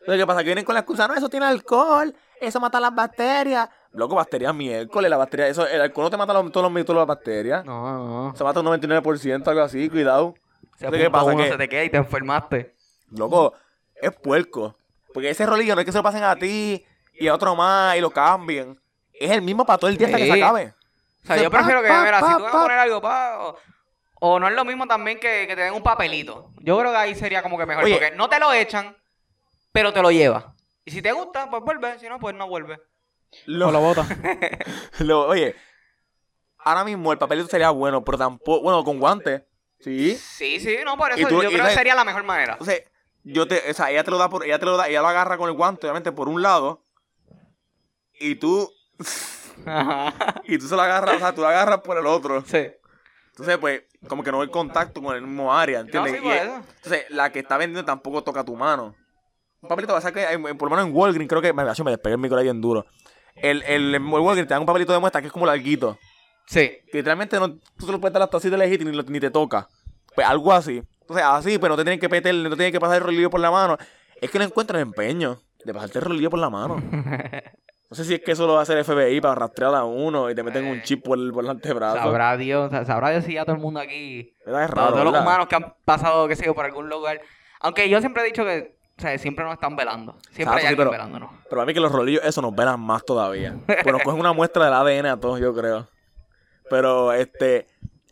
[0.00, 0.40] Entonces, ¿qué pasa?
[0.40, 3.68] Que vienen con la excusa, no, eso tiene alcohol, eso mata las bacterias.
[3.92, 6.94] Loco, bacterias miércoles, la bacteria, eso, el alcohol no te mata los- todos los minutos
[6.94, 7.64] las bacterias.
[7.64, 8.36] No, no.
[8.36, 10.34] Se mata un 99%, algo así, cuidado.
[10.76, 11.24] Se ¿qué pasa?
[11.26, 12.74] uno, Que- se te queda y te enfermaste.
[13.10, 13.54] Loco,
[13.96, 14.76] es puerco.
[15.12, 16.84] Porque ese rolillo no es que se lo pasen a ti
[17.14, 18.78] y a otro más y lo cambien.
[19.12, 20.74] Es el mismo para todo el día hasta que se acabe.
[21.24, 23.00] O sea, yo prefiero pa, que, pa, mira, pa, si tú vas a poner algo,
[23.02, 23.56] pa, o,
[24.20, 26.50] o no es lo mismo también que, que te den un papelito.
[26.60, 27.94] Yo creo que ahí sería como que mejor, Oye.
[27.94, 28.96] porque no te lo echan,
[29.72, 30.44] pero te lo llevas.
[30.88, 32.80] Y si te gusta, pues vuelve, si no, pues no vuelve.
[33.44, 34.06] Lo- O lo bota.
[35.00, 35.54] lo- oye,
[36.56, 39.42] ahora mismo el papelito sería bueno, pero tampoco, bueno, con guantes.
[39.80, 40.16] Sí.
[40.16, 42.52] Sí, sí, no, por eso tú- yo creo que sería la mejor manera.
[42.54, 42.84] Entonces,
[43.22, 45.08] yo te, o sea, ella te lo da por, ella te lo da, ella lo
[45.08, 46.82] agarra con el guante, obviamente, por un lado.
[48.18, 48.72] Y tú,
[50.44, 52.42] y tú se lo agarras, o sea, tú lo agarras por el otro.
[52.46, 52.66] sí.
[53.28, 56.20] Entonces, pues, como que no hay contacto con el mismo área, No, ¿entiendes?
[56.20, 56.30] sí, Y.
[56.32, 58.96] Entonces, la que está vendiendo tampoco toca tu mano.
[59.60, 62.14] Un papelito, va a que, por lo menos en Walgreens, creo que, me, me despegué
[62.14, 62.86] el micro ahí bien duro.
[63.34, 65.98] El, el, en Walgreens te dan un papelito de muestra que es como larguito.
[66.46, 66.70] Sí.
[66.90, 69.30] Que literalmente no, tú se lo puedes dar hasta así de lejito ni, ni te
[69.30, 69.68] toca.
[70.14, 70.82] Pues algo así.
[71.00, 73.30] Entonces, así, pero no te tienen que meter, no te tienen que pasar el rolillo
[73.30, 73.76] por la mano.
[74.20, 76.76] Es que no encuentran empeño de pasarte el rolillo por la mano.
[77.90, 79.84] No sé si es que eso lo va a hacer el FBI para rastrear a
[79.84, 81.96] uno y te meten un chip por el, por el antebrazo.
[81.96, 84.36] Sabrá Dios, sabrá Dios si ya todo el mundo aquí.
[84.44, 85.22] Es raro, todos los ¿verdad?
[85.22, 87.22] humanos que han pasado, qué sé yo, por algún lugar.
[87.60, 90.16] Aunque yo siempre he dicho que, o sea, siempre nos están velando.
[90.32, 91.30] Siempre hay sí, alguien pero- velándonos.
[91.48, 93.56] Pero a mí que los rolillos, eso nos velan más todavía.
[93.66, 95.88] Pues nos cogen una muestra del ADN a todos, yo creo.
[96.68, 97.66] Pero, este,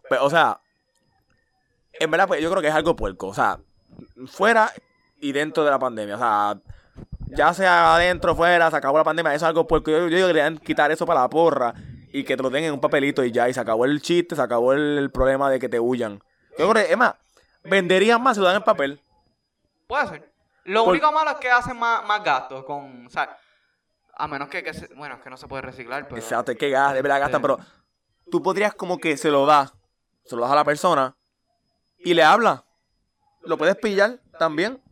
[0.09, 0.61] pues, o sea,
[1.99, 3.28] en verdad, pues yo creo que es algo puerco.
[3.28, 3.59] O sea,
[4.26, 4.70] fuera
[5.20, 6.14] y dentro de la pandemia.
[6.14, 6.59] O sea,
[7.26, 9.91] ya sea adentro, fuera, se acabó la pandemia, eso es algo puerco.
[9.91, 11.74] Yo, yo digo que deberían quitar eso para la porra
[12.12, 13.49] y que te lo den en un papelito y ya.
[13.49, 16.22] Y se acabó el chiste, se acabó el, el problema de que te huyan.
[16.59, 17.14] Yo creo que, es más,
[17.64, 19.01] venderían más si lo dan en papel.
[19.87, 20.36] Puede ser.
[20.66, 23.36] Lo Por- único malo es que hacen más, más gastos con, o sea,
[24.14, 26.16] a menos que, que se- bueno, es que no se puede reciclar, pero...
[26.20, 27.42] Exacto, es que gasta, de verdad gasta, Sí.
[27.42, 27.58] pero
[28.30, 29.72] tú podrías como que se lo das,
[30.24, 31.14] se lo das a la persona
[31.98, 32.64] y le habla.
[33.42, 34.82] Lo puedes pillar también.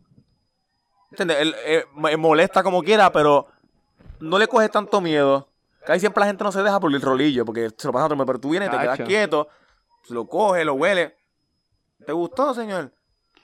[1.11, 1.37] ¿Entiendes?
[1.39, 3.47] Él eh, me- molesta como quiera, pero
[4.19, 5.49] no le coges tanto miedo.
[5.85, 8.05] Casi siempre la gente no se deja por el rolillo, porque se lo pasa a
[8.07, 9.07] otro, pero tú vienes, te quedas Cacho.
[9.07, 9.47] quieto,
[10.03, 11.15] se lo coges, lo huele.
[12.05, 12.91] ¿Te gustó, señor?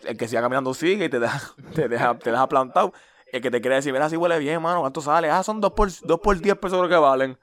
[0.03, 1.39] El que siga caminando sigue y te deja,
[1.75, 2.93] te deja, te deja plantado.
[3.31, 5.29] El que te quiere decir, mira, si huele bien, mano, ¿cuánto sale?
[5.29, 7.37] Ah, son dos por, dos por diez pesos lo que valen.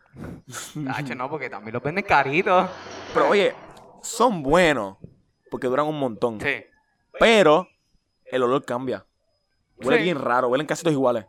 [0.86, 2.68] Tacho, no, porque también los venden caritos.
[3.14, 3.54] Pero oye,
[4.02, 4.96] son buenos
[5.50, 6.40] porque duran un montón.
[6.40, 6.62] Sí.
[7.18, 7.66] Pero
[8.26, 9.06] el olor cambia.
[9.80, 10.04] Huele Sí.
[10.04, 11.24] bien raro, huelen casi todos iguales.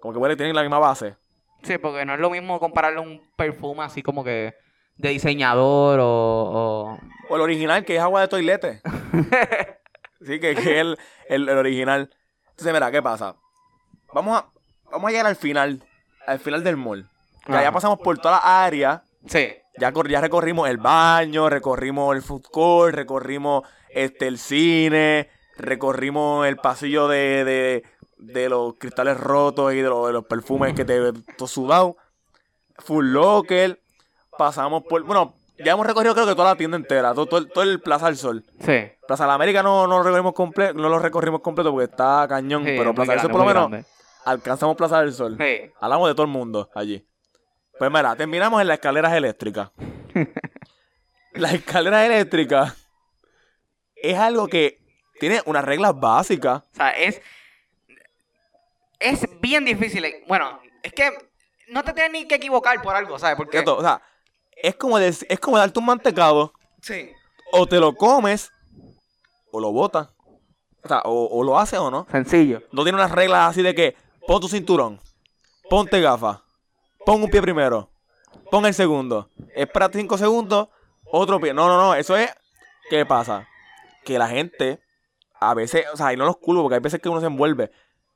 [0.00, 1.16] Como que huele, tienen la misma base.
[1.62, 4.54] Sí, porque no es lo mismo compararle un perfume así como que
[4.96, 6.06] de diseñador o...
[6.06, 8.80] o- O el original, que es agua de toilete.
[10.20, 10.98] sí, que, que es el,
[11.28, 12.10] el- el original.
[12.50, 13.36] Entonces, mira, ¿qué pasa?
[14.12, 14.46] Vamos a,
[14.90, 15.82] vamos a llegar al final.
[16.26, 17.08] Al final del mall.
[17.48, 19.02] Ya, pasamos por toda la área.
[19.26, 19.48] Sí.
[19.78, 26.56] Ya, ya recorrimos el baño, recorrimos el food court, recorrimos este, el cine, recorrimos el
[26.56, 27.84] pasillo de, de,
[28.18, 31.96] de los cristales rotos y de, los- de los perfumes que te todo sudado.
[32.78, 33.80] Full Locker.
[34.36, 35.02] Pasamos por.
[35.04, 35.34] Bueno,
[35.64, 38.06] ya hemos recorrido creo que toda la tienda entera, todo, todo, el- todo el Plaza
[38.06, 38.44] del Sol.
[38.60, 38.90] Sí.
[39.06, 42.26] Plaza de la América no, no lo recorrimos completo, no lo recorrimos completo porque está
[42.28, 43.88] cañón, Sí, pero Plaza del Sol por lo menos grande.
[44.24, 45.36] alcanzamos Plaza del Sol.
[45.38, 45.70] Sí.
[45.80, 47.06] Hablamos de todo el mundo allí.
[47.78, 49.70] Pues mira, terminamos en las escaleras eléctricas.
[51.32, 52.76] las escaleras eléctricas
[53.96, 54.78] es algo que
[55.18, 56.62] tiene unas reglas básicas.
[56.72, 57.20] O sea, es.
[58.98, 60.04] Es bien difícil.
[60.04, 61.10] eh, Bueno, es que
[61.68, 63.36] no te tienes ni que equivocar por algo, ¿sabes?
[63.36, 63.52] Porque.
[63.58, 63.76] ¿cierto?
[63.76, 64.02] O sea,
[64.62, 66.52] es como, des- es como darte un mantecado,
[66.82, 67.10] Sí.
[67.52, 68.50] o te lo comes,
[69.52, 70.08] o lo botas.
[70.82, 72.06] O sea, o, o lo haces o no.
[72.10, 72.62] Sencillo.
[72.72, 73.96] No tiene unas reglas así de que
[74.26, 74.98] pon tu cinturón,
[75.68, 76.40] ponte gafas,
[77.04, 77.90] pon un pie primero,
[78.50, 80.68] pon el segundo, espérate cinco segundos,
[81.04, 81.52] otro pie.
[81.52, 82.30] No, no, no, eso es.
[82.88, 83.46] ¿Qué pasa?
[84.04, 84.80] Que la gente,
[85.38, 87.70] a veces, o sea, y no los culpo porque hay veces que uno se envuelve,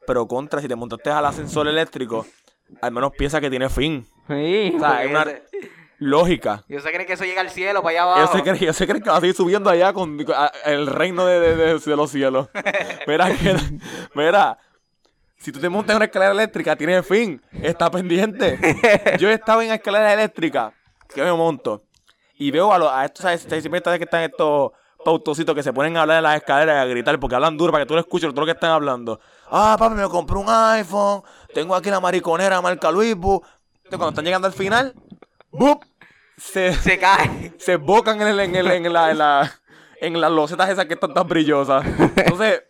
[0.06, 2.26] pero contra, si te montaste al ascensor eléctrico,
[2.80, 4.06] al menos piensa que tiene fin.
[4.26, 4.72] Sí.
[4.74, 5.26] O sea, es una
[6.04, 6.64] lógica.
[6.68, 8.20] Yo sé cree que eso llega al cielo, para allá abajo.
[8.20, 10.86] Ellos se, creen, ellos se creen que va a seguir subiendo allá con, a- el
[10.86, 12.48] reino de, de- de- de los cielos.
[13.06, 13.56] Mira, que,
[14.14, 14.58] mira,
[15.36, 17.40] si tú te montas en una escalera eléctrica, tiene fin.
[17.52, 18.58] Está pendiente.
[19.18, 20.72] Yo estaba en escalera eléctrica,
[21.14, 21.82] que me monto,
[22.36, 23.42] y veo a, los, a estos, ¿sabes?
[23.42, 24.72] Siempre que están estos
[25.04, 27.70] pautositos que se ponen a hablar en las escaleras y a gritar porque hablan duro
[27.72, 29.20] para que tú lo escuches todo lo que están hablando.
[29.50, 33.42] Ah, papi, me compré un iPhone, tengo aquí la mariconera marca Luis Bu.
[33.84, 34.94] Entonces, cuando están llegando al final,
[35.50, 35.84] ¡bup!
[36.36, 37.52] Se, Se cae.
[37.58, 39.52] se bocan en, el, en, el, en, la, en, la,
[40.00, 41.84] en las losetas esas que están tan brillosas.
[42.16, 42.62] Entonces,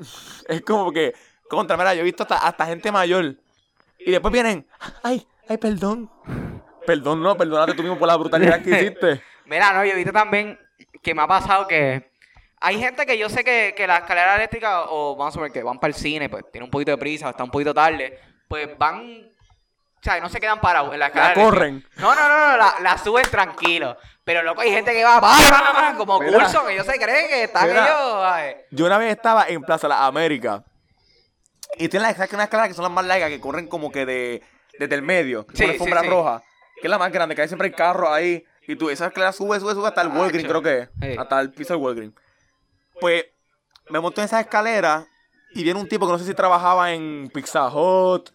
[0.49, 1.15] es como que,
[1.49, 3.37] contra, mira, yo he visto hasta, hasta gente mayor.
[3.99, 4.67] Y después vienen,
[5.03, 6.11] ay, ay, perdón.
[6.87, 9.23] Perdón, no, perdónate tú mismo por la brutalidad que hiciste.
[9.47, 10.59] Mira, no, yo he visto también
[11.03, 12.11] que me ha pasado que
[12.61, 15.63] hay gente que yo sé que, que la escalera eléctrica, o vamos a ver que
[15.63, 18.19] van para el cine, pues tiene un poquito de prisa, o está un poquito tarde,
[18.49, 19.29] pues van,
[20.05, 21.35] o sea, no se quedan parados en la escalera.
[21.35, 21.87] La corren.
[21.97, 23.97] No, no, no, no, la, la suben tranquilo.
[24.23, 26.41] Pero loco, hay gente que va pa, pa, pa, como Mira.
[26.41, 27.87] curso, que ellos se creen que están Mira.
[27.87, 28.23] ellos.
[28.23, 28.57] ay.
[28.71, 30.61] Yo una vez estaba en Plaza Las Américas.
[31.79, 34.43] Y tienen las unas escaleras que son las más largas, que corren como que de,
[34.79, 35.47] desde el medio.
[35.47, 36.09] Que Sí, alfombra sí.
[36.09, 36.43] roja.
[36.83, 38.45] Que es la más grande, que hay siempre el carro ahí.
[38.67, 40.61] Y tú, esa escalera sube, sube, sube hasta el Walgreens, Acho.
[40.61, 40.63] creo
[41.01, 41.19] que es.
[41.19, 42.15] Hasta el piso del Walgreens.
[43.01, 43.25] Pues
[43.89, 45.07] me monté en esa escalera
[45.55, 48.31] y viene un tipo que no sé si trabajaba en Pizza Hut.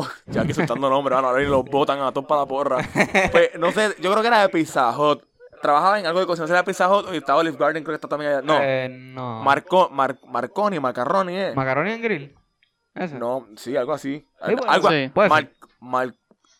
[0.00, 2.46] O- ya aquí soltando nombres, van a ver y los botan a todos para la
[2.46, 2.76] porra.
[3.32, 5.22] Pues no sé, yo creo que era de Pizza Hut.
[5.62, 8.08] Trabajaba en algo de cocina, era Pizza Hut y estaba Olive Garden, creo que está
[8.08, 8.42] también allá.
[8.42, 9.42] No, Eh, no.
[9.42, 11.52] Marco, Mar- Marconi, Macaroni, ¿eh?
[11.56, 12.34] Macaroni en grill.
[12.94, 13.18] Ese.
[13.18, 14.26] No, sí, algo así.
[14.46, 14.88] Sí, algo.
[15.14, 16.14] Puede Mar- Mar-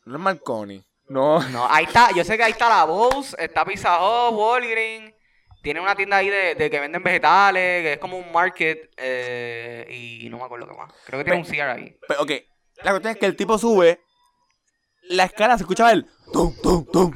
[0.07, 0.83] no es Marconi.
[1.09, 1.41] No.
[1.51, 5.15] No, ahí está, yo sé que ahí está la Bose, está Pizza Hut, Walgreens.
[5.63, 8.91] Tiene una tienda ahí de, de que venden vegetales, que es como un market.
[8.97, 9.87] eh,
[10.23, 10.93] y no me acuerdo qué más.
[11.05, 11.97] Creo que tiene un CR ahí.
[12.09, 12.31] Pero, ok,
[12.83, 14.01] la cuestión es que el tipo sube.
[15.09, 16.07] La escala se escuchaba el.
[16.33, 17.13] Tum, tum, tum.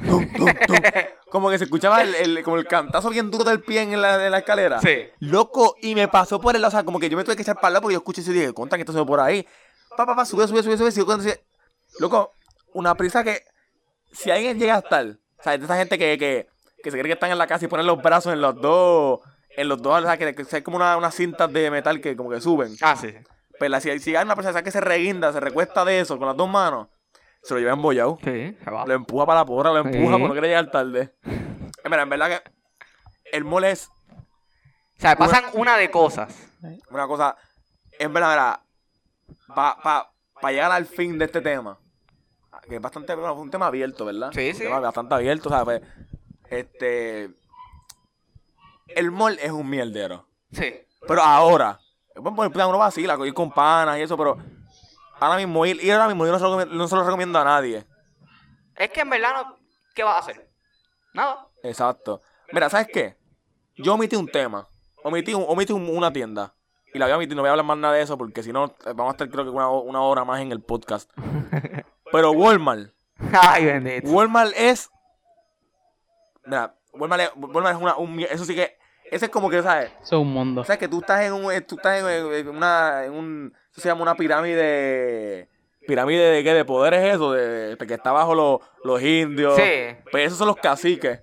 [1.29, 4.25] Como que se escuchaba el, el- como el cantazo bien duro del pie en la,
[4.25, 4.79] en la escalera.
[4.81, 5.07] Sí.
[5.19, 7.41] Loco, y me pasó por el lado, o sea, como que yo me tuve que
[7.41, 9.05] echar para el lado porque yo escuché eso y dije, contan que esto se ve
[9.05, 9.45] por ahí.
[9.95, 11.29] Pa, pa, pa, sube, sube, sube, sube, sigo cuando
[11.99, 12.33] Loco,
[12.73, 13.43] una prisa que
[14.13, 16.47] si alguien llega a estar, o sea, de esa gente que, que,
[16.83, 19.19] que se cree que están en la casa y ponen los brazos en los dos,
[19.55, 22.15] en los dos, o sea, que, que hay como una- unas cintas de metal que
[22.15, 22.73] como que suben.
[22.81, 23.13] Ah, sí.
[23.61, 26.27] Pero la- si, si hay una persona que se reguinda, se recuesta de eso con
[26.27, 26.87] las dos manos,
[27.43, 28.17] se lo lleva embollado.
[28.23, 28.87] Sí, se va.
[28.87, 31.13] Lo empuja para la porra, lo empuja porque no quiere llegar tarde.
[31.23, 31.31] Eh,
[31.85, 32.51] Mira, en verdad que
[33.37, 33.87] el mole es
[34.97, 36.49] O sea, pasan una de cosas.
[36.89, 37.35] una cosa,
[37.99, 38.59] en verdad,
[39.53, 41.77] para pa, pa llegar al fin de este tema,
[42.67, 44.31] que es bastante, bueno, un tema abierto, ¿verdad?
[44.33, 44.63] Sí, Un sí.
[44.63, 45.81] tema bastante abierto, ¿sabes?
[46.49, 47.29] Este,
[48.87, 50.27] el mall es un mierdero.
[50.51, 50.73] Sí.
[51.07, 51.79] Pero ahora,
[52.21, 54.37] bueno, pues, uno vacila, ir con panas y eso, pero
[55.19, 57.39] ahora mismo, ir, ir ahora mismo yo no se, lo, recomiendo- no se lo recomiendo
[57.39, 57.85] a nadie.
[58.75, 59.57] Es que en verdad, no,
[59.95, 60.49] ¿qué vas a hacer?
[61.13, 61.47] Nada.
[61.63, 62.21] Exacto.
[62.51, 63.17] Mira, ¿sabes qué?
[63.77, 64.67] Yo omití un tema.
[65.03, 66.53] Omití, un- omití un- una tienda.
[66.93, 68.51] Y la voy a omitir, no voy a hablar más nada de eso porque si
[68.51, 71.09] no, vamos a estar creo que una, ho- una hora más en el podcast.
[72.11, 72.91] Pero Walmart.
[73.41, 74.09] Ay, bendito.
[74.09, 74.89] Walmart es.
[76.45, 77.95] Mira, Walmart es, Walmart es una.
[77.95, 78.77] un eso sí que.
[79.11, 79.91] Ese es como que, ¿sabes?
[80.01, 80.61] Eso es un mundo.
[80.61, 81.51] O sea, que tú estás en un.
[81.51, 83.03] eh, Tú estás en, una.
[83.05, 85.47] En un, eso se llama una pirámide.
[85.87, 86.53] ¿Pirámide de qué?
[86.53, 87.33] ¿De poder es eso?
[87.33, 89.55] De, de que está abajo los, los indios.
[89.55, 89.95] Sí.
[90.11, 91.19] Pues esos son los caciques.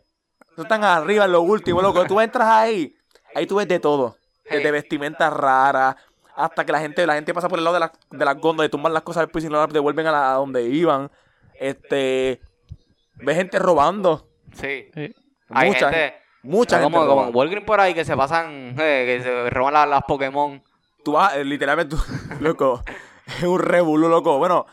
[0.53, 2.05] Esos están arriba en lo último, loco.
[2.07, 2.95] Tú entras ahí,
[3.35, 4.17] ahí tú ves de todo.
[4.51, 4.71] Desde Sí.
[4.71, 5.95] vestimentas raras,
[6.35, 8.69] hasta que la gente, la gente pasa por el lado de, la- de las góndolas
[8.69, 11.11] y tumban las cosas al piso y no las devuelven a, la, a donde iban.
[11.55, 12.41] Este.
[13.15, 14.29] Ves gente robando.
[14.55, 14.91] Sí.
[14.95, 15.15] Sí.
[15.51, 16.15] Hay mucha gente.
[16.43, 16.93] Mucha gente.
[16.97, 20.63] como, como Walgreens por ahí que se pasan, eh, que se roban las, las Pokémon.
[21.05, 22.03] Tú vas, eh, literalmente, tú-
[22.41, 22.83] loco.
[23.27, 24.39] Es un revolú, loco.
[24.39, 24.67] Bueno,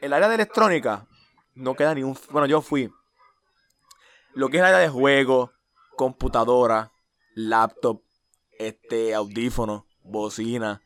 [0.00, 1.06] el área de electrónica
[1.54, 2.16] no queda ni un.
[2.30, 2.90] Bueno, yo fui.
[4.34, 5.52] Lo que es el área de juego,
[5.96, 6.92] computadora,
[7.34, 8.02] laptop,
[8.58, 10.80] este, audífono, bocina.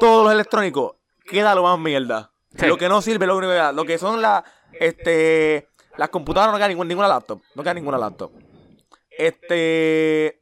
[0.00, 0.92] Todos los electrónicos,
[1.26, 2.30] queda lo más mierda.
[2.56, 2.66] Sí.
[2.66, 3.72] Lo que no sirve, lo único que queda.
[3.72, 4.42] Lo que son las.
[4.72, 5.68] Este.
[5.96, 7.40] Las computadoras no queda ninguna, ninguna laptop.
[7.54, 8.32] No queda ninguna laptop.
[9.18, 10.40] Este.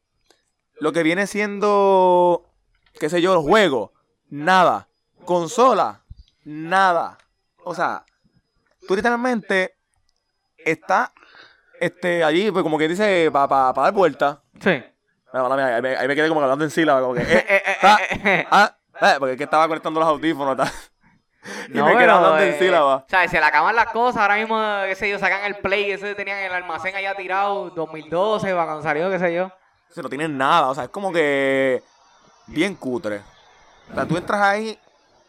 [0.78, 2.44] Lo que viene siendo.
[3.00, 3.90] qué sé yo, los juegos.
[4.28, 4.88] Nada.
[5.24, 6.04] Consola.
[6.44, 7.18] Nada.
[7.64, 8.04] O sea,
[8.86, 9.74] tú literalmente
[10.58, 11.12] está
[11.80, 14.42] este, allí, pues como que dice, para dar vuelta.
[14.60, 14.82] Sí.
[15.32, 17.22] Ah, mala mía, ahí, me, ahí me quedé como hablando en sílaba, como que.
[17.22, 17.62] eh, Eh,
[18.24, 20.56] eh, ah, eh, porque es que estaba conectando los audífonos.
[20.56, 20.72] ta.
[21.68, 22.96] Y No, me quedé pero, hablando en eh, sílaba.
[22.96, 24.22] O sea, se le acaban las cosas.
[24.22, 25.90] Ahora mismo, qué sé yo, sacan el play.
[25.90, 27.70] Ese tenían el almacén allá tirado.
[27.70, 29.46] 2012, va, cuando salió, qué sé yo.
[29.46, 30.68] O sea, no tienen nada.
[30.68, 31.82] O sea, es como que.
[32.48, 33.22] Bien cutre.
[33.90, 34.78] O sea, tú entras ahí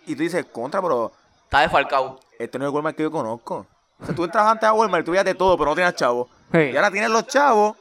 [0.06, 1.12] y tú dices, contra, pero
[1.44, 2.20] Está desfalcado.
[2.40, 3.66] este no es el Walmart que yo conozco.
[4.00, 5.96] O sea, tú entras antes a Walmart y tú veías de todo, pero no tenías
[5.96, 6.28] chavos.
[6.52, 6.58] Sí.
[6.60, 7.76] Y ahora tienes los chavos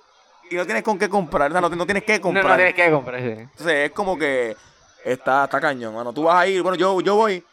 [0.51, 1.51] y no tienes con qué comprar.
[1.51, 2.47] O sea, no, no tienes que No, comprar.
[2.47, 3.21] no tienes que comprar.
[3.21, 3.29] sí.
[3.29, 4.57] Entonces es como que
[5.05, 6.13] está, está cañón, mano.
[6.13, 7.45] Tú vas ahí, bueno, yo, yo voy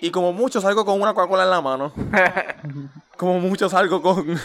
[0.00, 1.92] y como mucho salgo con una Coca-Cola en la mano.
[3.16, 4.38] como mucho salgo con.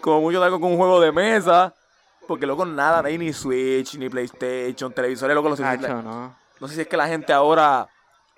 [0.00, 1.74] como mucho salgo con un juego de mesa.
[2.26, 6.02] Porque loco, nada, no hay ni Switch, ni PlayStation, televisores, loco, no sé, si, Nacho,
[6.02, 6.34] no.
[6.58, 7.86] no sé si es que la gente ahora.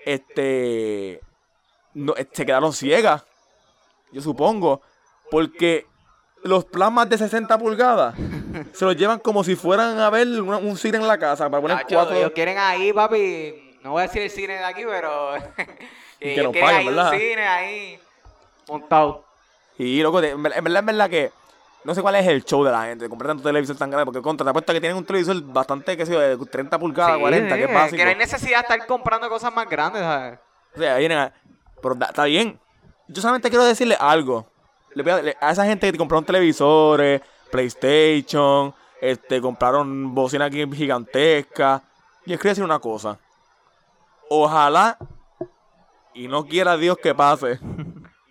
[0.04, 1.20] Este.
[1.94, 3.24] no, eh, se quedaron ciegas.
[4.12, 4.80] Yo supongo.
[5.30, 5.86] Porque
[6.44, 8.14] los plasmas de 60 pulgadas
[8.72, 11.50] se los llevan como si fueran a ver una- un cine en la casa.
[11.50, 12.14] Para poner Nacho, cuatro.
[12.16, 13.78] ellos quieren ahí, papi.
[13.82, 15.30] No voy a decir el cine de aquí, pero.
[16.18, 17.12] Que ellos nos paguen, ahí ¿verdad?
[17.12, 18.00] un cine ahí.
[18.68, 19.24] Montado.
[19.78, 21.30] Y loco, en verdad, en verdad, que
[21.84, 24.06] no sé cuál es el show de la gente, de comprar tanto televisor tan grande,
[24.06, 27.14] porque contra, te apuesto que tienen un televisor bastante, qué sé yo, de 30 pulgadas,
[27.14, 27.96] Sí, 40, sí, que es básico.
[27.96, 30.38] Que no hay necesidad de estar comprando cosas más grandes, ¿sabes?
[30.74, 31.32] O sea, vienen a-
[31.82, 32.58] Pero está bien.
[33.08, 34.46] Yo solamente quiero decirle algo.
[34.94, 40.64] Le voy a, le- a esa gente que compraron televisores, PlayStation, este, compraron bocinas aquí
[40.74, 41.82] gigantescas.
[42.24, 43.18] Y les quiero decir una cosa.
[44.28, 44.96] Ojalá
[46.16, 47.58] y no quiera Dios que pase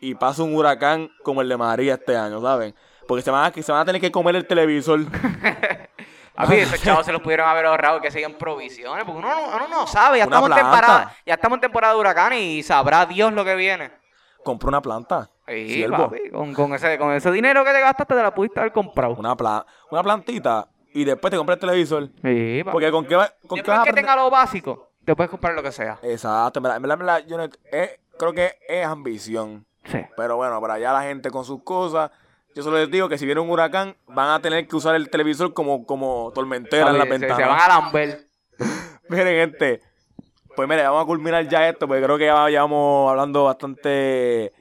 [0.01, 2.75] y pase un huracán como el de María este año, ¿saben?
[3.07, 4.99] Porque se van a, se van a tener que comer el televisor.
[6.35, 9.67] Papi, esos chavos se los pudieron haber ahorrado que siguen provisiones, porque uno, no- uno
[9.69, 13.05] no sabe, ya Una estamos, en temporada, ya estamos en temporada de huracanes y sabrá
[13.05, 13.91] Dios lo que viene.
[14.43, 15.29] Compra una planta.
[15.47, 18.73] Sí, papi, con, con ese, con ese dinero que te gastaste te la pudiste haber
[18.73, 19.13] comprado.
[19.13, 22.09] Una, pla- una plantita y después te compras el televisor.
[22.21, 22.71] Sí, papi.
[22.73, 25.53] Porque con qué, va- con qué vas a que tenga lo básico, te puedes comprar
[25.53, 25.99] lo que sea.
[26.01, 29.65] Exacto, en verdad, en verdad, en verdad, yo no- eh, creo que es ambición.
[29.85, 29.99] Sí.
[30.17, 32.11] Pero bueno, para allá la gente con sus cosas.
[32.55, 35.09] Yo solo les digo que si viene un huracán, van a tener que usar el
[35.09, 37.35] televisor como, como tormentera en la Papi, se, ventana.
[37.35, 38.27] se van a lamber.
[39.09, 39.81] Miren, gente.
[40.55, 44.53] Pues mire, vamos a culminar ya esto, porque creo que ya llevamos hablando bastante.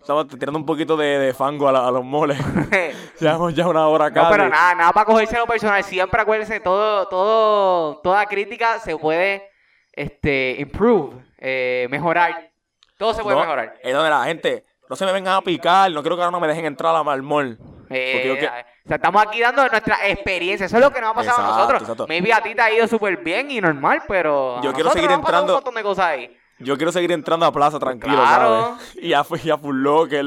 [0.00, 2.38] Estamos tirando un poquito de, de fango a, la- a los moles.
[3.20, 4.22] Llevamos ya una hora acá.
[4.24, 5.84] No, pero nada, nada para cogerse lo personal.
[5.84, 9.51] Siempre acuérdense, todo, todo, toda crítica se puede
[9.92, 12.50] este, improve, eh, mejorar.
[12.98, 13.74] Todo se puede No, mejorar.
[13.82, 14.64] Es donde la gente.
[14.88, 15.90] No se me vengan a picar.
[15.90, 17.58] No quiero que ahora no me dejen entrar a la mall.
[17.90, 20.66] Eh, que- o sea, estamos aquí dando nuestra experiencia.
[20.66, 21.82] Eso es lo que nos ha pasado a nosotros.
[21.82, 22.06] exacto.
[22.08, 24.60] Maybe a ti te ha ido súper bien y normal, pero.
[24.62, 26.36] Yo quiero seguir entrando- un montón de cosas ahí.
[26.58, 28.76] Yo quiero seguir entrando a plaza tranquilo, Claro.
[28.78, 28.96] ¿sabes?
[29.02, 30.26] Y a, y a Full Locker.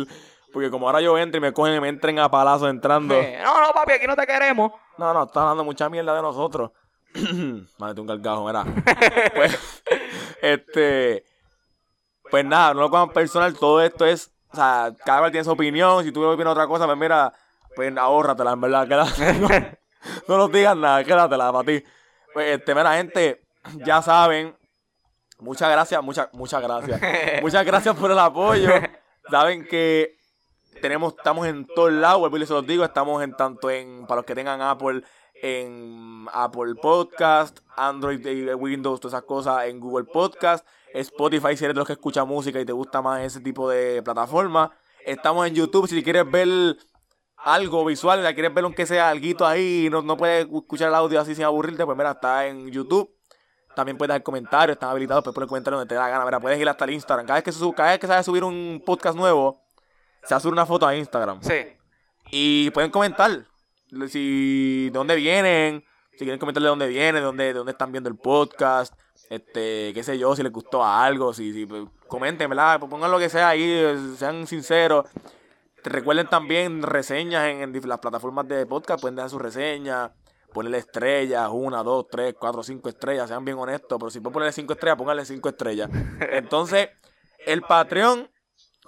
[0.51, 3.13] Porque como ahora yo entro y me cogen y me entren a palazo entrando.
[3.15, 4.71] Eh, no, no, papi, aquí no te queremos.
[4.97, 6.71] No, no, estás hablando mucha mierda de nosotros.
[7.77, 8.65] Mándate un cargajo, mira.
[9.35, 9.83] pues,
[10.41, 11.25] este.
[12.29, 13.53] Pues nada, no lo cojan personal.
[13.55, 14.31] Todo esto es.
[14.51, 16.03] O sea, cada cual tiene su opinión.
[16.03, 17.33] Si tú opinas otra cosa, pues mira,
[17.75, 18.87] pues ahórratela, en verdad.
[18.87, 19.49] quédate- no,
[20.27, 21.83] no nos digas nada, quédatela para ti.
[22.33, 23.43] Pues, este, mira, gente,
[23.85, 24.55] ya saben.
[25.39, 27.01] Muchas gracias, muchas, muchas gracias.
[27.41, 28.69] Muchas gracias por el apoyo.
[29.29, 30.15] Saben que
[30.81, 34.35] tenemos, estamos en todos lados, les los digo, estamos en tanto en, para los que
[34.35, 35.01] tengan Apple,
[35.45, 41.75] en Apple Podcast, Android y Windows, todas esas cosas, en Google Podcast, Spotify si eres
[41.75, 44.71] de los que escucha música y te gusta más ese tipo de plataforma.
[45.05, 46.49] Estamos en YouTube, si quieres ver
[47.37, 50.95] algo visual, si quieres ver aunque sea algo ahí y no, no puedes escuchar el
[50.95, 53.13] audio así sin aburrirte, pues mira, está en YouTube.
[53.75, 56.25] También puedes dar comentarios, están habilitados, puedes poner comentarios donde te da la gana.
[56.25, 57.27] Mira, puedes ir hasta el Instagram.
[57.27, 59.61] Cada vez que se, cada vez que se vaya a subir un podcast nuevo,
[60.23, 61.39] se va a subir una foto a Instagram.
[61.43, 61.67] Sí.
[62.31, 63.45] Y pueden comentar
[64.09, 67.91] si de dónde vienen, si quieren comentar de dónde vienen, de dónde, de dónde están
[67.91, 68.93] viendo el podcast,
[69.29, 72.79] este, qué sé yo, si les gustó algo, si, si pues, comenten, ¿verdad?
[72.79, 75.05] Pues pongan lo que sea ahí, eh, sean sinceros.
[75.83, 80.11] Recuerden también reseñas en, las plataformas de podcast, pueden dejar sus reseñas,
[80.51, 84.53] ponerle estrellas, una, dos, tres, cuatro, cinco estrellas, sean bien honestos, pero si pueden ponerle
[84.53, 85.89] cinco estrellas, pónganle cinco estrellas.
[86.31, 86.89] Entonces,
[87.45, 88.29] el Patreon,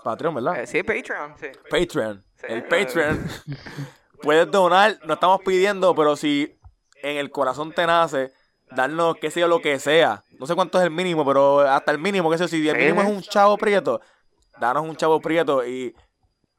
[0.04, 0.62] Patreon, ¿verdad?
[0.62, 1.48] Eh, sí, Patreon, sí.
[1.70, 2.24] Patreon.
[2.36, 2.46] Sí.
[2.50, 3.28] El Patreon.
[4.22, 6.58] Puedes donar, no estamos pidiendo, pero si
[7.04, 8.32] en el corazón te nace,
[8.72, 10.24] darnos, qué sé yo, lo que sea.
[10.40, 12.78] No sé cuánto es el mínimo, pero hasta el mínimo, qué sé yo, si el
[12.78, 14.02] mínimo es un chavo prieto,
[14.60, 15.96] danos un chavo prieto y,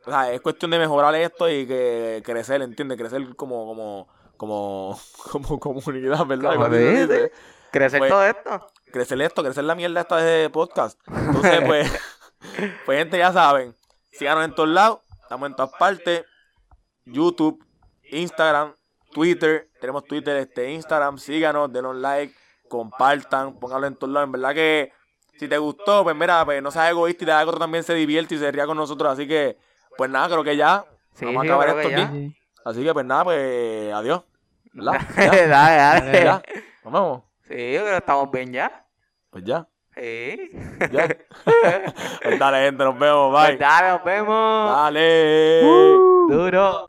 [0.06, 2.96] o sea, es cuestión de mejorar esto y que crecer, ¿entiendes?
[2.96, 4.98] Crecer como, como, como,
[5.30, 6.54] como comunidad, ¿verdad?
[6.54, 7.32] Como dice.
[7.70, 8.66] Crecer Pues- todo esto.
[8.92, 10.98] crecer esto, crecer la mierda esta de podcast.
[11.08, 11.92] Entonces, pues,
[12.86, 13.74] pues gente, ya saben,
[14.12, 16.24] síganos en todos lados, estamos en todas partes,
[17.12, 17.64] YouTube,
[18.10, 18.74] Instagram,
[19.12, 22.34] Twitter, tenemos Twitter, este, Instagram, síganos, denos like,
[22.68, 24.92] compartan, pónganlo en todos lados, en verdad que
[25.38, 28.34] si te gustó, pues mira, pues no seas egoísta y te otro también se divierte
[28.34, 29.56] y se ría con nosotros, así que,
[29.96, 30.84] pues nada, creo que ya,
[31.14, 34.22] Sí, vamos sí, a acabar esto aquí, así que pues nada, pues adiós,
[34.72, 35.00] ¿verdad?
[35.16, 36.24] dale, dale.
[36.24, 36.42] ya,
[36.84, 38.84] nos vemos, Sí, que estamos bien ya.
[39.30, 40.50] pues ya, Sí.
[40.92, 41.08] ya,
[42.22, 43.46] pues dale gente, nos vemos, bye.
[43.48, 44.70] Pues dale, nos vemos.
[44.70, 45.60] Dale.
[46.28, 46.86] Duro.